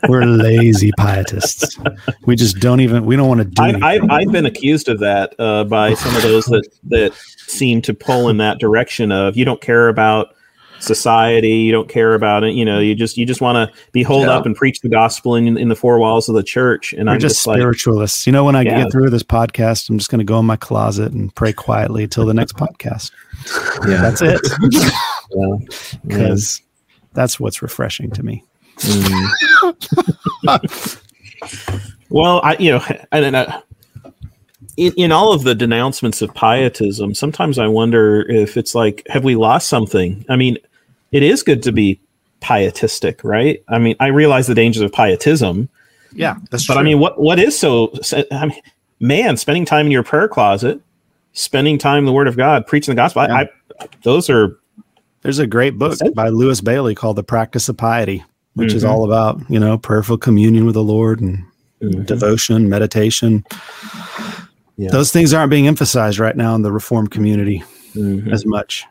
We're 0.08 0.26
lazy 0.26 0.92
pietists. 0.98 1.78
We 2.26 2.36
just 2.36 2.60
don't 2.60 2.80
even. 2.80 3.06
We 3.06 3.16
don't 3.16 3.28
want 3.28 3.40
to 3.40 3.46
do. 3.46 3.84
I, 3.84 3.94
have 3.94 4.10
I've 4.10 4.32
been 4.32 4.46
accused 4.46 4.90
of 4.90 5.00
that 5.00 5.34
uh, 5.40 5.64
by 5.66 5.94
some 5.94 6.16
of 6.16 6.22
those 6.22 6.46
that 6.46 6.68
that 6.86 7.14
seem 7.14 7.82
to 7.84 7.94
pull 7.94 8.30
in 8.30 8.38
that 8.38 8.60
direction 8.60 9.12
of 9.12 9.36
you 9.38 9.46
don't 9.46 9.62
care 9.62 9.90
about 9.90 10.36
society, 10.80 11.50
you 11.50 11.72
don't 11.72 11.90
care 11.90 12.14
about 12.14 12.44
it. 12.44 12.54
You 12.54 12.66
know, 12.66 12.80
you 12.80 12.96
just 12.96 13.18
you 13.18 13.26
just 13.26 13.42
want 13.42 13.56
to 13.56 13.78
be 13.92 14.04
holed 14.04 14.28
yeah. 14.28 14.36
up 14.36 14.46
and 14.46 14.56
preach 14.56 14.82
the 14.82 14.90
gospel 14.90 15.36
in 15.36 15.58
in 15.58 15.70
the 15.70 15.76
four 15.76 16.00
walls 16.00 16.30
of 16.30 16.36
the 16.36 16.44
church. 16.44 16.94
And 16.94 17.08
We're 17.08 17.14
I'm 17.14 17.20
just, 17.20 17.36
just 17.36 17.44
spiritualists. 17.44 18.22
Like, 18.22 18.28
you 18.28 18.34
know, 18.34 18.44
when 18.46 18.56
I 18.56 18.62
yeah. 18.62 18.84
get 18.84 18.92
through 18.92 19.10
this 19.10 19.24
podcast, 19.24 19.90
I'm 19.90 19.98
just 19.98 20.10
going 20.10 20.20
to 20.20 20.26
go 20.26 20.40
in 20.40 20.46
my 20.46 20.58
closet 20.58 21.12
and 21.12 21.34
pray 21.36 21.54
quietly 21.54 22.08
till 22.08 22.26
the 22.26 22.34
next 22.34 22.56
podcast. 22.56 23.12
Yeah, 23.88 24.02
that's 24.02 24.22
it. 24.22 24.42
Because 26.04 26.62
yeah. 26.62 26.66
that's 27.14 27.40
what's 27.40 27.62
refreshing 27.62 28.12
to 28.12 28.24
me. 28.24 28.44
Mm. 28.80 29.30
well, 32.10 32.42
I 32.44 32.58
you 32.58 32.72
know, 32.72 32.84
and, 33.12 33.36
uh, 33.36 33.62
in, 34.78 34.94
in 34.94 35.12
all 35.12 35.34
of 35.34 35.44
the 35.44 35.54
denouncements 35.54 36.22
of 36.22 36.34
pietism, 36.34 37.14
sometimes 37.14 37.60
I 37.60 37.68
wonder 37.68 38.22
if 38.30 38.56
it's 38.56 38.74
like, 38.74 39.06
have 39.10 39.24
we 39.24 39.36
lost 39.36 39.68
something? 39.68 40.26
I 40.30 40.36
mean, 40.36 40.58
it 41.12 41.24
is 41.24 41.44
good 41.44 41.64
to 41.64 41.72
be 41.72 42.00
pietistic, 42.40 43.24
right? 43.24 43.64
I 43.68 43.80
mean, 43.80 43.96
I 44.00 44.08
realize 44.08 44.48
the 44.48 44.56
dangers 44.56 44.82
of 44.82 44.92
pietism. 44.94 45.70
Yeah, 46.14 46.38
that's 46.50 46.66
but 46.66 46.74
true. 46.74 46.82
I 46.82 46.84
mean, 46.84 47.00
what 47.00 47.20
what 47.20 47.40
is 47.40 47.58
so? 47.58 47.94
I 48.32 48.48
mean, 48.48 48.62
man, 49.00 49.38
spending 49.38 49.66
time 49.66 49.86
in 49.86 49.92
your 49.92 50.04
prayer 50.04 50.28
closet, 50.28 50.82
spending 51.34 51.78
time 51.78 52.00
in 52.00 52.06
the 52.06 52.14
Word 52.14 52.28
of 52.28 52.38
God, 52.38 52.66
preaching 52.66 52.94
the 52.94 52.96
gospel. 52.96 53.24
Yeah. 53.24 53.36
I, 53.36 53.50
I, 53.80 53.88
those 54.04 54.30
are. 54.30 54.58
There's 55.22 55.40
a 55.40 55.48
great 55.48 55.78
book 55.78 56.00
by 56.16 56.30
Lewis 56.30 56.62
Bayly 56.62 56.96
called 56.96 57.18
"The 57.18 57.24
Practice 57.24 57.68
of 57.68 57.78
Piety." 57.78 58.24
Which 58.54 58.70
mm-hmm. 58.70 58.78
is 58.78 58.86
all 58.86 59.06
about 59.06 59.40
you 59.50 59.60
know 59.60 59.78
prayerful 59.78 60.18
communion 60.18 60.66
with 60.66 60.76
the 60.76 60.84
Lord 60.84 61.22
and 61.22 61.46
mm-hmm. 61.82 62.04
devotion, 62.04 62.70
meditation. 62.70 63.44
Yeah. 64.78 64.90
Those 64.92 65.12
things 65.12 65.34
aren't 65.34 65.50
being 65.50 65.68
emphasized 65.68 66.20
right 66.20 66.38
now 66.38 66.56
in 66.56 66.62
the 66.62 66.72
Reformed 66.72 67.12
community 67.12 67.64
mm-hmm. 67.94 68.32
as 68.32 68.46
much. 68.46 68.86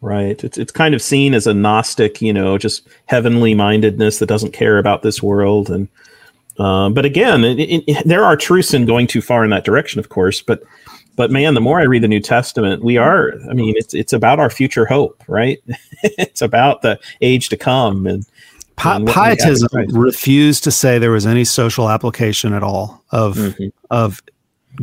Right. 0.00 0.42
It's 0.44 0.58
it's 0.58 0.72
kind 0.72 0.94
of 0.94 1.02
seen 1.02 1.34
as 1.34 1.46
a 1.46 1.54
Gnostic, 1.54 2.22
you 2.22 2.32
know, 2.32 2.56
just 2.58 2.86
heavenly 3.06 3.54
mindedness 3.54 4.18
that 4.18 4.26
doesn't 4.26 4.52
care 4.52 4.78
about 4.78 5.02
this 5.02 5.22
world. 5.22 5.70
And 5.70 5.88
uh, 6.58 6.88
but 6.90 7.04
again, 7.04 7.44
it, 7.44 7.58
it, 7.58 8.04
there 8.04 8.24
are 8.24 8.36
truths 8.36 8.74
in 8.74 8.86
going 8.86 9.06
too 9.06 9.20
far 9.20 9.44
in 9.44 9.50
that 9.50 9.64
direction, 9.64 9.98
of 9.98 10.08
course. 10.08 10.40
But 10.40 10.62
but 11.16 11.32
man, 11.32 11.54
the 11.54 11.60
more 11.60 11.80
I 11.80 11.84
read 11.84 12.04
the 12.04 12.08
New 12.08 12.20
Testament, 12.20 12.84
we 12.84 12.96
are. 12.96 13.32
I 13.50 13.54
mean, 13.54 13.74
it's 13.76 13.92
it's 13.92 14.12
about 14.12 14.38
our 14.38 14.50
future 14.50 14.86
hope, 14.86 15.22
right? 15.26 15.58
it's 16.02 16.42
about 16.42 16.82
the 16.82 16.98
age 17.20 17.48
to 17.48 17.56
come, 17.56 18.06
and 18.06 18.24
Pi- 18.78 19.04
pietism 19.04 19.68
refused 19.88 20.62
to 20.64 20.70
say 20.70 20.98
there 20.98 21.10
was 21.10 21.26
any 21.26 21.44
social 21.44 21.88
application 21.88 22.52
at 22.52 22.62
all 22.62 23.04
of 23.10 23.36
mm-hmm. 23.36 23.68
of 23.90 24.22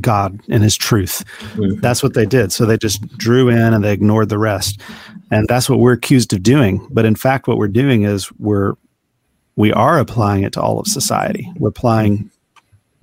God 0.02 0.40
and 0.50 0.62
His 0.62 0.76
truth. 0.76 1.24
Mm-hmm. 1.54 1.80
That's 1.80 2.04
what 2.04 2.14
they 2.14 2.26
did. 2.26 2.52
So 2.52 2.66
they 2.66 2.78
just 2.78 3.08
drew 3.18 3.48
in 3.48 3.74
and 3.74 3.84
they 3.84 3.94
ignored 3.94 4.30
the 4.30 4.38
rest, 4.38 4.82
and 5.32 5.48
that's 5.48 5.70
what 5.70 5.80
we're 5.80 5.94
accused 5.94 6.34
of 6.34 6.44
doing. 6.44 6.86
But 6.92 7.06
in 7.06 7.16
fact, 7.16 7.48
what 7.48 7.58
we're 7.58 7.70
doing 7.70 8.04
is 8.04 8.30
we're 8.34 8.74
we 9.56 9.72
are 9.72 9.98
applying 9.98 10.44
it 10.44 10.54
to 10.54 10.62
all 10.62 10.80
of 10.80 10.88
society. 10.88 11.50
We're 11.58 11.70
applying 11.70 12.30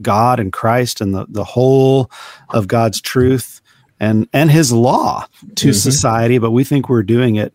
God 0.03 0.41
and 0.41 0.53
Christ 0.53 1.01
and 1.01 1.15
the 1.15 1.25
the 1.29 1.45
whole 1.45 2.11
of 2.51 2.69
God's 2.69 3.01
truth 3.01 3.63
and 3.99 4.29
and 4.35 4.51
His 4.51 4.73
law 4.73 5.27
to 5.57 5.69
mm-hmm. 5.69 5.73
society. 5.73 6.37
But 6.37 6.51
we 6.51 6.65
think 6.65 6.91
we're 6.91 7.03
doing 7.03 7.37
it 7.37 7.55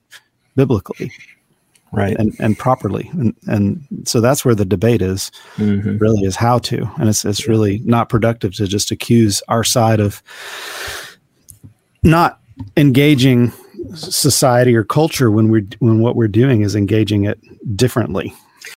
biblically 0.55 1.11
right. 1.97 2.15
and, 2.17 2.35
and 2.39 2.57
properly. 2.57 3.09
And, 3.13 3.35
and 3.47 3.85
so 4.05 4.21
that's 4.21 4.45
where 4.45 4.55
the 4.55 4.65
debate 4.65 5.01
is 5.01 5.31
mm-hmm. 5.55 5.97
really 5.97 6.23
is 6.23 6.35
how 6.35 6.59
to. 6.59 6.89
And 6.99 7.09
it's, 7.09 7.25
it's 7.25 7.47
really 7.47 7.79
not 7.79 8.09
productive 8.09 8.53
to 8.55 8.67
just 8.67 8.91
accuse 8.91 9.41
our 9.47 9.63
side 9.63 9.99
of 9.99 10.21
not 12.03 12.39
engaging 12.75 13.51
society 13.93 14.75
or 14.75 14.83
culture 14.83 15.29
when 15.29 15.49
we're 15.49 15.67
when 15.79 15.99
what 15.99 16.15
we're 16.15 16.27
doing 16.27 16.61
is 16.61 16.75
engaging 16.75 17.25
it 17.25 17.39
differently 17.75 18.33